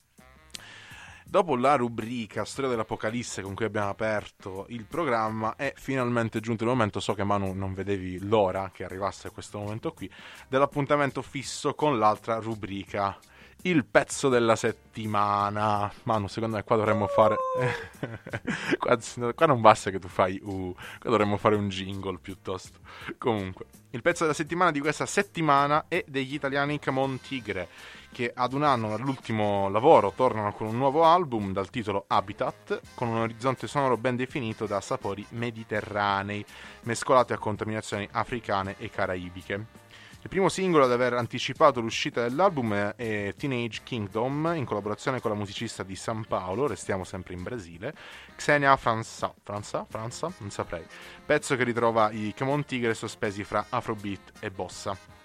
Dopo 1.31 1.57
la 1.57 1.77
rubrica 1.77 2.47
Storia 2.47 2.71
dell'Apocalisse 2.71 3.43
con 3.43 3.55
cui 3.55 3.67
abbiamo 3.67 3.91
aperto 3.91 4.65
il 4.71 4.87
programma 4.87 5.57
è 5.57 5.75
finalmente 5.77 6.41
giunto 6.41 6.65
il 6.65 6.71
momento, 6.71 7.01
so 7.01 7.13
che 7.13 7.23
Manu 7.23 7.53
non 7.53 7.75
vedevi 7.75 8.27
l'ora 8.27 8.71
che 8.73 8.83
arrivasse 8.83 9.29
a 9.29 9.31
questo 9.31 9.59
momento 9.59 9.93
qui, 9.93 10.11
dell'appuntamento 10.49 11.21
fisso 11.21 11.75
con 11.75 11.99
l'altra 11.99 12.39
rubrica, 12.39 13.19
il 13.65 13.85
pezzo 13.85 14.31
della 14.31 14.57
settimana. 14.57 15.93
Manu, 16.05 16.29
secondo 16.29 16.57
me 16.57 16.65
qua 16.65 16.77
dovremmo 16.77 17.07
fare... 17.09 17.37
qua, 18.79 18.99
qua, 19.35 19.47
non 19.47 19.61
basta 19.61 19.91
che 19.91 19.99
tu 19.99 20.09
fai 20.09 20.41
uh, 20.43 20.75
qua 20.99 21.11
dovremmo 21.11 21.37
fare 21.37 21.57
un 21.57 21.69
jingle 21.69 22.19
piuttosto. 22.23 22.79
Comunque, 23.19 23.67
il 23.91 24.01
pezzo 24.01 24.23
della 24.23 24.35
settimana 24.35 24.71
di 24.71 24.81
questa 24.81 25.05
settimana 25.05 25.85
è 25.89 26.03
degli 26.09 26.33
italiani 26.33 26.79
Camon 26.79 27.21
Tigre 27.21 27.69
che 28.13 28.33
ad 28.35 28.53
un 28.53 28.63
anno 28.63 28.89
dall'ultimo 28.89 29.69
lavoro 29.69 30.13
tornano 30.15 30.53
con 30.53 30.67
un 30.67 30.77
nuovo 30.77 31.05
album 31.05 31.53
dal 31.53 31.71
titolo 31.71 32.05
Habitat, 32.07 32.81
con 32.95 33.09
un 33.09 33.19
orizzonte 33.19 33.67
sonoro 33.67 33.97
ben 33.97 34.17
definito 34.17 34.67
da 34.67 34.81
sapori 34.81 35.25
mediterranei, 35.31 36.45
mescolati 36.83 37.33
a 37.33 37.39
contaminazioni 37.39 38.09
africane 38.11 38.77
e 38.79 38.91
caraibiche. 38.91 39.87
Il 40.21 40.29
primo 40.29 40.49
singolo 40.49 40.85
ad 40.85 40.91
aver 40.91 41.13
anticipato 41.13 41.81
l'uscita 41.81 42.23
dell'album 42.23 42.75
è 42.97 43.35
Teenage 43.37 43.83
Kingdom, 43.85 44.53
in 44.57 44.65
collaborazione 44.65 45.21
con 45.21 45.31
la 45.31 45.37
musicista 45.37 45.85
di 45.85 45.95
San 45.95 46.25
Paolo, 46.25 46.67
restiamo 46.67 47.05
sempre 47.05 47.35
in 47.35 47.45
Brasile, 47.45 47.95
Xenia 48.35 48.77
Franza, 48.77 49.33
Franza? 49.43 49.87
Franza? 49.89 50.33
Non 50.39 50.51
saprei. 50.51 50.85
Pezzo 51.25 51.55
che 51.55 51.63
ritrova 51.63 52.11
i 52.11 52.35
Camon 52.37 52.65
Tigre 52.65 52.95
sospesi 52.95 53.45
fra 53.45 53.67
Afrobeat 53.69 54.33
e 54.41 54.51
Bossa. 54.51 55.18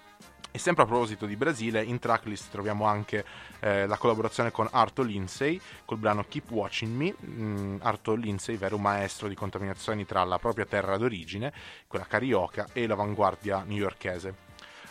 E 0.56 0.60
sempre 0.60 0.84
a 0.84 0.86
proposito 0.86 1.26
di 1.26 1.34
Brasile, 1.34 1.82
in 1.82 1.98
tracklist 1.98 2.52
troviamo 2.52 2.84
anche 2.84 3.24
eh, 3.58 3.88
la 3.88 3.96
collaborazione 3.96 4.52
con 4.52 4.68
Arto 4.70 5.02
Lindsay 5.02 5.60
col 5.84 5.98
brano 5.98 6.24
Keep 6.28 6.48
Watching 6.52 6.94
Me. 6.94 7.12
Mm, 7.26 7.78
Arto 7.82 8.14
Lindsay, 8.14 8.56
vero 8.56 8.78
maestro 8.78 9.26
di 9.26 9.34
contaminazioni 9.34 10.06
tra 10.06 10.22
la 10.22 10.38
propria 10.38 10.64
terra 10.64 10.96
d'origine, 10.96 11.52
quella 11.88 12.06
carioca, 12.06 12.68
e 12.72 12.86
l'avanguardia 12.86 13.64
newyorkese. 13.66 14.34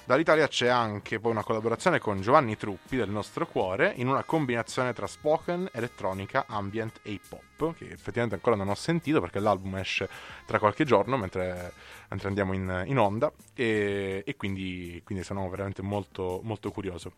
Dall'Italia 0.04 0.50
c'è 0.50 0.68
anche 0.68 1.22
poi 1.22 1.32
una 1.32 1.46
collaborazione 1.46 1.98
con 1.98 2.20
Giovanni 2.20 2.58
Truppi 2.58 2.98
del 2.98 3.10
nostro 3.10 3.48
cuore 3.48 3.94
in 3.96 4.10
una 4.10 4.26
combinazione 4.26 4.92
tra 4.92 5.08
spoken, 5.08 5.70
elettronica, 5.72 6.44
ambient 6.46 7.00
e 7.04 7.12
hip 7.12 7.32
hop, 7.32 7.42
che 7.72 7.86
effettivamente 7.86 8.36
ancora 8.36 8.56
non 8.56 8.68
ho 8.68 8.76
sentito 8.76 9.22
perché 9.22 9.40
l'album 9.40 9.78
esce 9.78 10.10
tra 10.46 10.60
qualche 10.60 10.84
giorno 10.84 11.18
mentre, 11.18 11.72
mentre 12.10 12.28
andiamo 12.28 12.54
in, 12.54 12.84
in 12.88 12.98
onda 13.00 13.32
e, 13.54 14.24
e, 14.26 14.36
quindi, 14.36 15.02
quindi 15.06 15.24
sono 15.24 15.50
veramente 15.50 15.82
molto, 15.82 16.42
molto 16.44 16.72
curioso. 16.72 17.14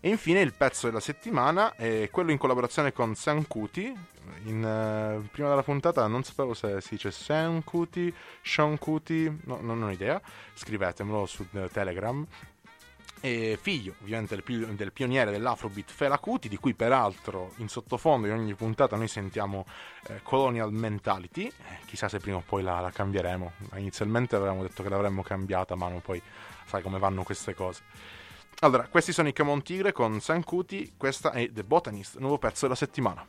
E 0.00 0.08
infine 0.08 0.40
il 0.40 0.54
pezzo 0.54 0.86
della 0.86 1.00
settimana 1.00 1.74
è 1.74 2.08
quello 2.10 2.30
in 2.30 2.38
collaborazione 2.38 2.92
con 2.92 3.14
San 3.14 3.46
Cuti. 3.46 3.94
In, 4.44 4.62
uh, 4.62 5.28
prima 5.30 5.48
della 5.48 5.62
puntata 5.62 6.06
non 6.06 6.22
sapevo 6.22 6.54
se 6.54 6.80
si 6.80 6.90
dice 6.90 7.10
San 7.10 7.64
Cuti, 7.64 8.14
Sean 8.42 8.78
Cuti, 8.78 9.40
no, 9.44 9.58
non 9.60 9.82
ho 9.82 9.90
idea. 9.90 10.20
Scrivetemelo 10.54 11.26
su 11.26 11.46
uh, 11.50 11.68
Telegram. 11.68 12.26
E 13.22 13.58
figlio 13.60 13.94
ovviamente 14.00 14.34
del, 14.34 14.74
del, 14.74 14.92
pioniere 14.92 15.30
dell'Afrobeat 15.30 15.90
Fela 15.90 16.18
Kuti, 16.18 16.48
di 16.48 16.56
cui 16.56 16.74
peraltro 16.74 17.52
in 17.56 17.68
sottofondo 17.68 18.26
in 18.26 18.32
ogni 18.32 18.54
puntata 18.54 18.96
noi 18.96 19.08
sentiamo 19.08 19.66
eh, 20.06 20.20
Colonial 20.22 20.72
Mentality, 20.72 21.46
eh, 21.46 21.52
chissà 21.84 22.08
se 22.08 22.18
prima 22.18 22.38
o 22.38 22.42
poi 22.46 22.62
la, 22.62 22.80
la, 22.80 22.90
cambieremo, 22.90 23.52
inizialmente 23.76 24.36
avevamo 24.36 24.62
detto 24.62 24.82
che 24.82 24.88
l'avremmo 24.88 25.22
cambiata 25.22 25.74
ma 25.74 25.88
poi 26.00 26.20
sai 26.64 26.80
come 26.80 26.98
vanno 26.98 27.22
queste 27.22 27.54
cose. 27.54 27.82
Allora, 28.60 28.88
questi 28.88 29.12
sono 29.12 29.28
i 29.28 29.32
Camon 29.32 29.62
Tigre 29.62 29.92
con 29.92 30.20
San 30.20 30.42
Cuti, 30.44 30.94
questa 30.96 31.32
è 31.32 31.50
The 31.50 31.64
Botanist, 31.64 32.18
nuovo 32.18 32.38
pezzo 32.38 32.62
della 32.62 32.74
settimana. 32.74 33.26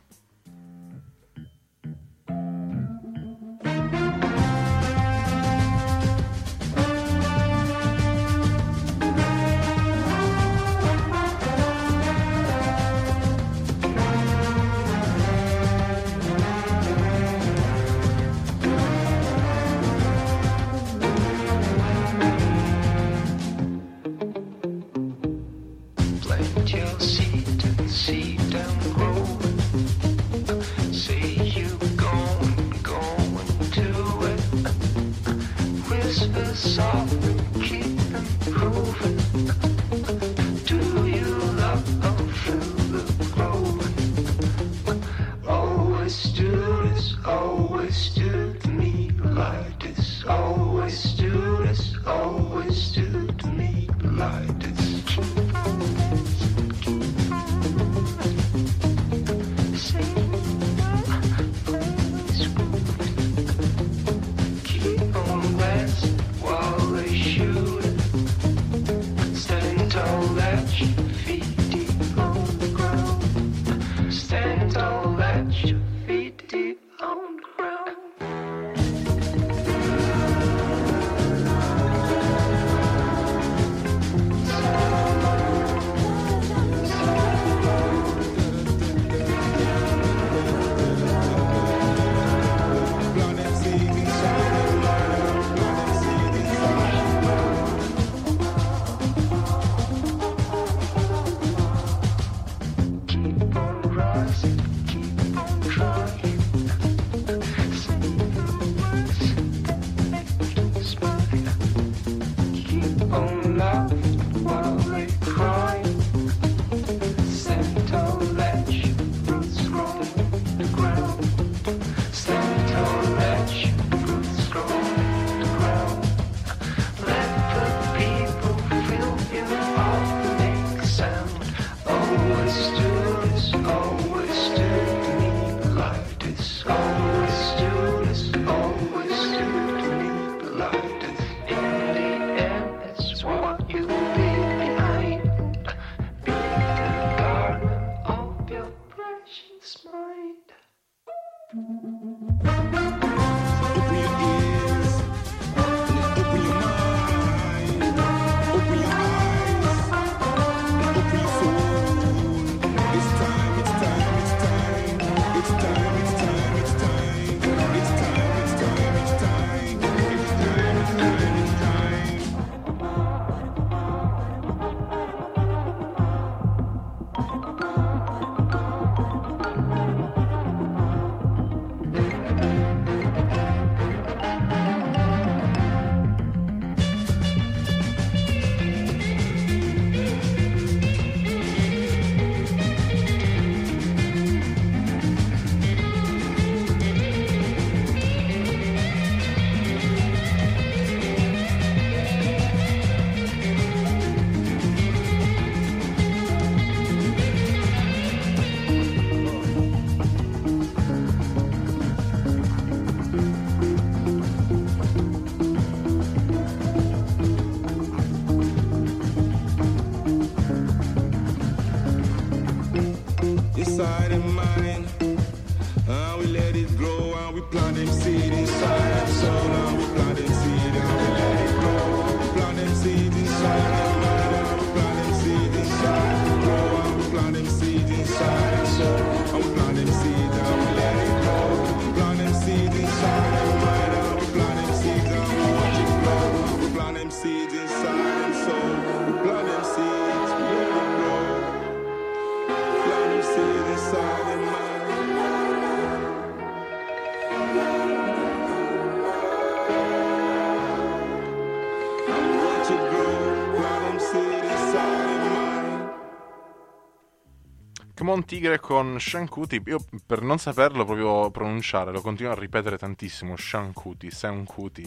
Camon 268.12 268.26
Tigre 268.26 268.60
con 268.60 269.00
Shankuti, 269.00 269.62
io 269.68 269.80
per 270.06 270.22
non 270.22 270.38
saperlo 270.38 270.84
proprio 270.84 271.32
pronunciare, 271.32 271.94
lo 271.94 272.02
continuo 272.02 272.34
a 272.34 272.36
ripetere 272.36 272.78
tantissimo, 272.78 273.38
Shankuti, 273.38 274.12
Sankuti, 274.12 274.86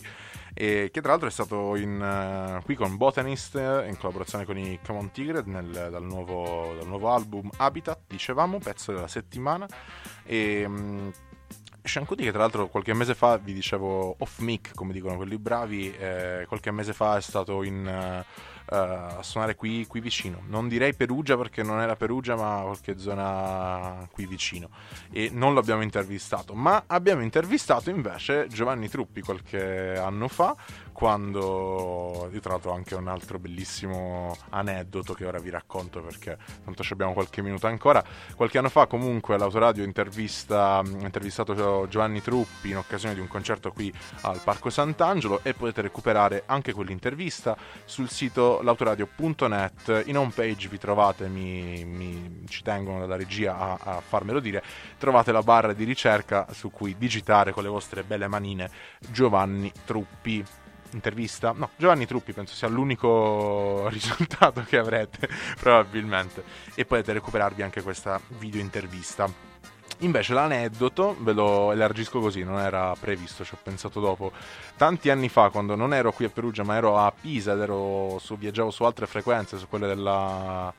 e 0.53 0.91
che 0.93 1.01
tra 1.01 1.13
l'altro 1.13 1.29
è 1.29 1.31
stato 1.31 1.75
in, 1.77 2.03
eh, 2.03 2.63
qui 2.65 2.75
con 2.75 2.99
Botanist 2.99 3.55
in 3.55 3.97
collaborazione 3.99 4.45
con 4.45 4.59
i 4.59 4.79
Camon 4.83 5.11
Tigre 5.11 5.43
nel- 5.47 5.89
dal, 5.91 6.05
nuovo, 6.05 6.75
dal 6.77 6.87
nuovo 6.87 7.15
album 7.15 7.49
Habitat, 7.57 8.01
dicevamo, 8.09 8.59
pezzo 8.59 8.93
della 8.93 9.09
settimana, 9.09 9.67
e... 10.23 10.65
mm, 10.69 11.09
Shankuti 11.87 12.25
che 12.25 12.31
tra 12.31 12.41
l'altro 12.41 12.69
qualche 12.69 12.95
mese 12.95 13.15
fa, 13.15 13.37
vi 13.37 13.53
dicevo 13.53 14.17
off 14.19 14.39
mic 14.39 14.71
come 14.75 14.95
dicono 14.95 15.17
quelli 15.17 15.37
bravi, 15.37 15.95
eh, 15.95 16.47
qualche 16.49 16.71
mese 16.71 16.95
fa 16.95 17.19
è 17.19 17.21
stato 17.21 17.63
in, 17.63 17.87
eh, 17.87 18.25
a 18.67 19.23
suonare 19.23 19.55
qui, 19.55 19.87
qui 19.87 20.01
vicino. 20.01 20.43
Non 20.47 20.69
direi 20.69 20.95
Perugia 20.95 21.37
perché 21.37 21.63
non 21.63 21.81
era 21.81 21.97
Perugia 21.97 22.37
ma 22.37 22.63
qualche 22.63 22.99
zona 22.99 24.07
qui 24.11 24.27
vicino 24.27 24.69
e 25.11 25.31
non 25.33 25.55
l'abbiamo 25.55 25.83
intervistato, 25.83 26.55
ma 26.55 26.85
abbiamo 26.87 27.23
intervistato 27.23 27.91
invece 27.91 28.47
Giovanni 28.49 28.89
Truppi 28.89 29.21
qualche 29.21 29.97
anno 29.97 30.29
fa 30.29 30.57
quando 30.95 32.31
io 32.33 32.39
tra 32.39 32.53
l'altro 32.53 32.71
ho 32.71 32.75
anche 32.75 32.95
un 32.95 33.09
altro 33.09 33.41
bellissimo 33.41 34.37
aneddoto 34.51 35.13
che 35.13 35.27
ora 35.27 35.41
vi 35.41 35.51
racconto 35.51 36.01
perché 36.01 36.39
tanto 36.65 36.85
ci 36.85 36.93
abbiamo 36.93 37.13
qualche 37.13 37.43
minuto 37.43 37.67
ancora. 37.67 38.03
Qualche 38.37 38.59
anno 38.59 38.69
fa 38.69 38.87
comunque 38.87 39.37
l'autoradio 39.37 39.83
intervista, 39.83 40.81
intervistato 40.85 41.89
Giovanni 41.89 42.23
Truppi 42.23 42.71
in 42.71 42.77
occasione 42.77 43.15
di 43.15 43.21
un 43.21 43.27
concerto 43.27 43.73
qui 43.73 43.93
al 44.23 44.41
Parco 44.43 44.71
Sant'Angelo 44.71 45.41
e 45.43 45.53
potete 45.53 45.83
recuperare 45.83 46.45
anche 46.47 46.73
quell'intervista 46.73 47.57
sul 47.85 48.09
sito 48.09 48.63
l'autoradio.net 48.63 50.05
in 50.07 50.17
home 50.17 50.33
page 50.33 50.69
vi 50.69 50.79
trovate 50.79 51.29
mi, 51.29 51.85
mi- 51.85 52.45
ci 52.49 52.63
tengono 52.63 53.01
dalla 53.01 53.17
regia 53.17 53.59
a, 53.59 53.79
a 53.97 54.01
farmelo 54.01 54.39
dire 54.39 54.63
trovate 54.97 55.33
la 55.33 55.43
barra 55.43 55.73
di 55.73 55.83
ricerca 55.83 56.47
su 56.53 56.71
cui 56.71 56.97
digitare 56.97 57.51
con 57.51 57.65
le 57.65 57.69
vostre 57.69 58.05
belle 58.05 58.29
manine 58.29 58.71
Giovanni 59.01 59.73
Truppi 59.85 60.63
intervista. 60.95 61.53
No, 61.55 61.71
Giovanni 61.77 62.07
Truppi 62.07 62.33
penso 62.33 62.55
sia 62.55 62.69
l'unico 62.69 63.89
risultato 63.93 64.63
che 64.63 64.79
avrete, 64.79 65.29
probabilmente. 65.61 66.43
E 66.75 66.85
potete 66.85 67.13
recuperarvi 67.13 67.63
anche 67.63 67.83
questa 67.83 68.21
video 68.39 68.61
intervista. 68.61 69.53
Invece 69.99 70.35
l'aneddoto 70.35 71.17
ve 71.21 71.33
lo 71.33 71.71
elargisco 71.71 72.19
così, 72.19 72.43
non 72.43 72.59
era 72.59 72.95
previsto, 72.99 73.45
ci 73.45 73.55
ho 73.55 73.59
pensato 73.63 74.01
dopo. 74.01 74.33
Tanti 74.77 75.09
anni 75.09 75.29
fa, 75.29 75.51
quando 75.51 75.77
non 75.77 75.95
ero 75.95 76.13
qui 76.13 76.25
a 76.25 76.31
Perugia, 76.31 76.65
ma 76.65 76.77
ero 76.77 76.99
a 76.99 77.13
Pisa 77.13 77.53
ed 77.53 77.61
ero 77.61 78.19
su, 78.21 78.37
viaggiavo 78.37 78.71
su 78.71 78.83
altre 78.85 79.07
frequenze, 79.07 79.57
su 79.57 79.69
quelle 79.69 79.87
della 79.87 80.73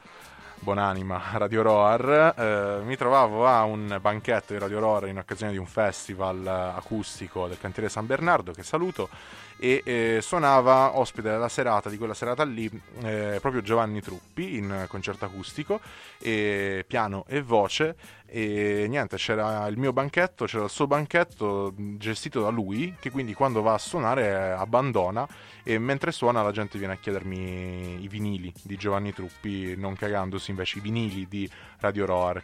Buonanima 0.60 1.22
Radio 1.38 1.62
Roar, 1.62 2.34
eh, 2.38 2.84
mi 2.84 2.96
trovavo 2.96 3.46
a 3.46 3.64
un 3.64 3.98
banchetto 4.02 4.54
di 4.54 4.60
Radio 4.60 4.80
Roar 4.80 5.08
in 5.08 5.18
occasione 5.18 5.52
di 5.52 5.58
un 5.58 5.68
festival 5.68 6.46
eh, 6.46 6.78
acustico 6.78 7.48
del 7.48 7.60
cantiere 7.60 7.90
San 7.90 8.06
Bernardo, 8.06 8.52
che 8.52 8.64
saluto, 8.64 9.10
e 9.58 9.82
eh, 9.86 10.20
suonava 10.22 10.98
ospite 10.98 11.30
della 11.30 11.50
serata, 11.50 11.90
di 11.90 11.98
quella 11.98 12.14
serata 12.14 12.44
lì, 12.44 12.70
eh, 13.04 13.38
proprio 13.42 13.62
Giovanni 13.62 14.02
Truppi 14.02 14.58
in 14.58 14.86
concerto 14.88 15.26
acustico, 15.26 15.80
e 16.20 16.84
piano 16.88 17.26
e 17.28 17.42
voce, 17.42 17.96
e 18.28 18.88
niente, 18.90 19.18
c'era 19.18 19.68
il 19.68 19.78
mio 19.78 19.94
banchetto, 19.94 20.46
c'era 20.46 20.64
il 20.64 20.70
suo 20.70 20.88
banchetto 20.88 21.74
mh, 21.76 21.98
gestito 21.98 22.42
da 22.42 22.50
lui, 22.50 22.96
che 23.00 23.12
quindi 23.12 23.34
quando 23.34 23.62
va 23.62 23.74
a 23.74 23.78
suonare 23.78 24.26
eh, 24.26 24.34
abbandona 24.34 25.28
e 25.64 25.78
mentre 25.78 26.12
suona 26.12 26.42
la 26.42 26.52
gente 26.52 26.78
viene 26.78 26.94
a 26.94 26.98
chiedermi 26.98 28.04
i 28.04 28.08
vinili 28.08 28.52
di 28.64 28.76
Giovanni 28.76 29.14
Truppi, 29.14 29.76
non 29.78 29.96
cagandosi 29.96 30.52
invece 30.52 30.80
i 30.80 30.82
vinili 30.82 31.28
di 31.28 31.50
Radio 31.80 32.06
Roar. 32.06 32.44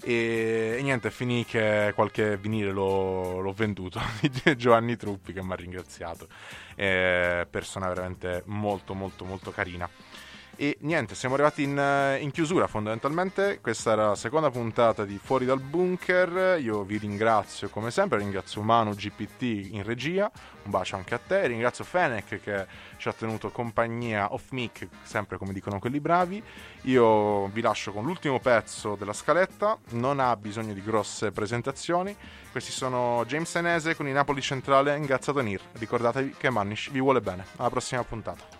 E, 0.00 0.76
e 0.78 0.82
niente, 0.82 1.10
finì 1.10 1.44
che 1.44 1.92
qualche 1.94 2.36
vinile 2.36 2.70
l'ho, 2.70 3.40
l'ho 3.40 3.52
venduto 3.52 4.00
di 4.20 4.56
Giovanni 4.56 4.96
Truppi 4.96 5.32
che 5.32 5.42
mi 5.42 5.52
ha 5.52 5.56
ringraziato. 5.56 6.28
Eh, 6.74 7.46
persona 7.50 7.88
veramente 7.88 8.42
molto 8.46 8.94
molto 8.94 9.24
molto 9.24 9.50
carina. 9.50 9.88
E 10.60 10.76
niente, 10.80 11.14
siamo 11.14 11.36
arrivati 11.36 11.62
in, 11.62 11.78
eh, 11.78 12.18
in 12.20 12.32
chiusura 12.32 12.66
fondamentalmente. 12.66 13.60
Questa 13.60 13.92
era 13.92 14.08
la 14.08 14.16
seconda 14.16 14.50
puntata 14.50 15.04
di 15.04 15.16
Fuori 15.22 15.44
dal 15.44 15.60
Bunker. 15.60 16.58
Io 16.60 16.82
vi 16.82 16.98
ringrazio 16.98 17.68
come 17.68 17.92
sempre, 17.92 18.18
ringrazio 18.18 18.60
Manu 18.62 18.92
GPT 18.92 19.42
in 19.70 19.84
regia, 19.84 20.28
un 20.64 20.70
bacio 20.72 20.96
anche 20.96 21.14
a 21.14 21.20
te, 21.24 21.46
ringrazio 21.46 21.84
Fenech 21.84 22.40
che 22.42 22.66
ci 22.96 23.06
ha 23.06 23.12
tenuto 23.12 23.50
compagnia 23.50 24.32
off 24.32 24.50
mic, 24.50 24.88
sempre 25.04 25.38
come 25.38 25.52
dicono 25.52 25.78
quelli 25.78 26.00
bravi. 26.00 26.42
Io 26.82 27.46
vi 27.46 27.60
lascio 27.60 27.92
con 27.92 28.04
l'ultimo 28.04 28.40
pezzo 28.40 28.96
della 28.96 29.12
scaletta, 29.12 29.78
non 29.90 30.18
ha 30.18 30.34
bisogno 30.34 30.72
di 30.72 30.82
grosse 30.82 31.30
presentazioni. 31.30 32.16
Questi 32.50 32.72
sono 32.72 33.24
James 33.28 33.48
Senese 33.48 33.94
con 33.94 34.08
i 34.08 34.12
Napoli 34.12 34.40
Centrale 34.40 34.92
e 34.92 35.42
Nir. 35.42 35.60
Ricordatevi 35.74 36.34
che 36.36 36.50
Manish 36.50 36.90
vi 36.90 36.98
vuole 36.98 37.20
bene. 37.20 37.46
Alla 37.58 37.70
prossima 37.70 38.02
puntata. 38.02 38.57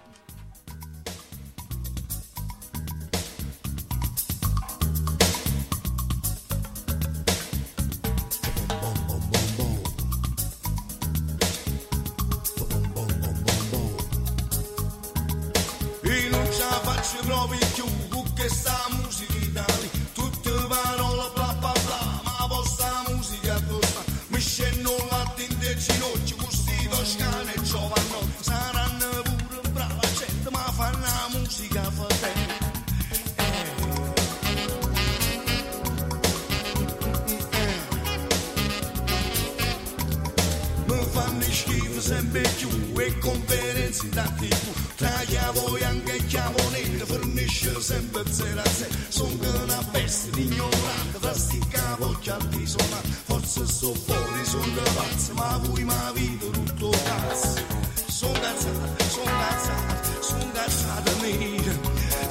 Fanno 30.78 31.00
la 31.00 31.28
musica 31.32 31.82
fratelli 31.90 32.56
Mi 40.86 41.04
fanno 41.10 41.42
schifo 41.42 42.00
sempre 42.00 42.42
più 42.56 42.68
e 42.96 43.18
conferenze 43.18 44.08
da 44.10 44.22
tv 44.22 44.94
Tra 44.94 45.22
chiavo 45.26 45.76
e 45.76 46.26
chiavo 46.26 46.70
nero 46.70 47.06
fornisce 47.06 47.80
sempre 47.80 48.22
zero 48.30 48.60
a 48.60 48.68
zero. 48.68 48.94
Sono 49.08 49.62
una 49.64 49.82
bestia 49.90 50.30
di 50.32 50.44
ignorante 50.44 51.18
Fra 51.18 51.34
sti 51.34 51.58
capocchi 51.70 52.30
altisonanti 52.30 53.16
Forse 53.24 53.66
sto 53.66 53.94
fuori, 53.94 54.44
sono 54.44 54.82
pazzo 54.94 55.34
Ma 55.34 55.60
voi 55.60 55.82
mi 55.82 55.94
vita 56.14 56.46
tutto 56.46 56.90
cazzo. 56.90 57.86
Sono 58.06 58.32
cazzato, 58.32 59.04
sono 59.10 59.24
cazzato, 59.24 60.22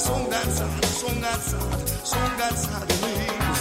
Sono 0.07 0.27
cazzato, 0.29 0.87
sono 0.87 1.19
cazzato, 1.19 1.85
sono 2.01 2.35
cazzato 2.37 2.95
nero 3.05 3.53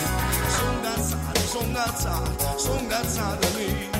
Sono 0.56 0.80
cazzato, 0.80 1.40
sono 1.40 1.72
cazzato, 1.72 2.58
sono 2.58 2.86
cazzato 2.86 3.48
nero 3.56 3.94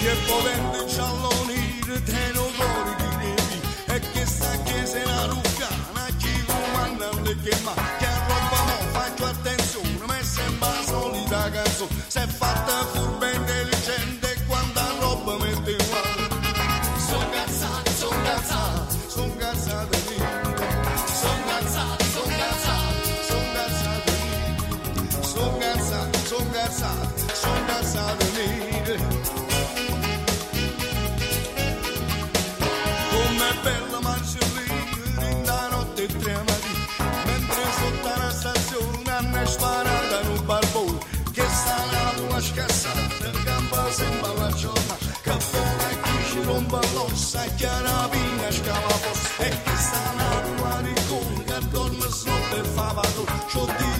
che 0.00 0.14
potente 0.26 0.86
gialloni 0.86 1.78
te 2.04 2.30
non 2.34 2.52
vuoi 2.54 2.94
di 2.98 3.16
neri 3.16 3.60
e 3.86 4.00
che 4.12 4.26
sta 4.26 4.50
che 4.62 4.86
se 4.86 5.02
la 5.02 5.24
ruccana 5.24 6.06
chi 6.18 6.44
comanda 6.44 7.08
le 7.22 7.36
che 7.42 7.56
ma 7.64 7.72
che 7.98 8.06
roba 8.28 8.62
mo 8.68 8.76
faccio 8.92 9.24
attenzione 9.24 10.04
ma 10.58 10.68
la 10.68 10.82
solita 10.84 11.50
canzone. 11.50 12.04
Se 12.06 12.26
fatta 12.26 12.86
furba 12.92 13.33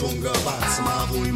songa 0.02 0.32
Bat 0.44 0.62
sma 0.74 0.96
rouy 1.10 1.30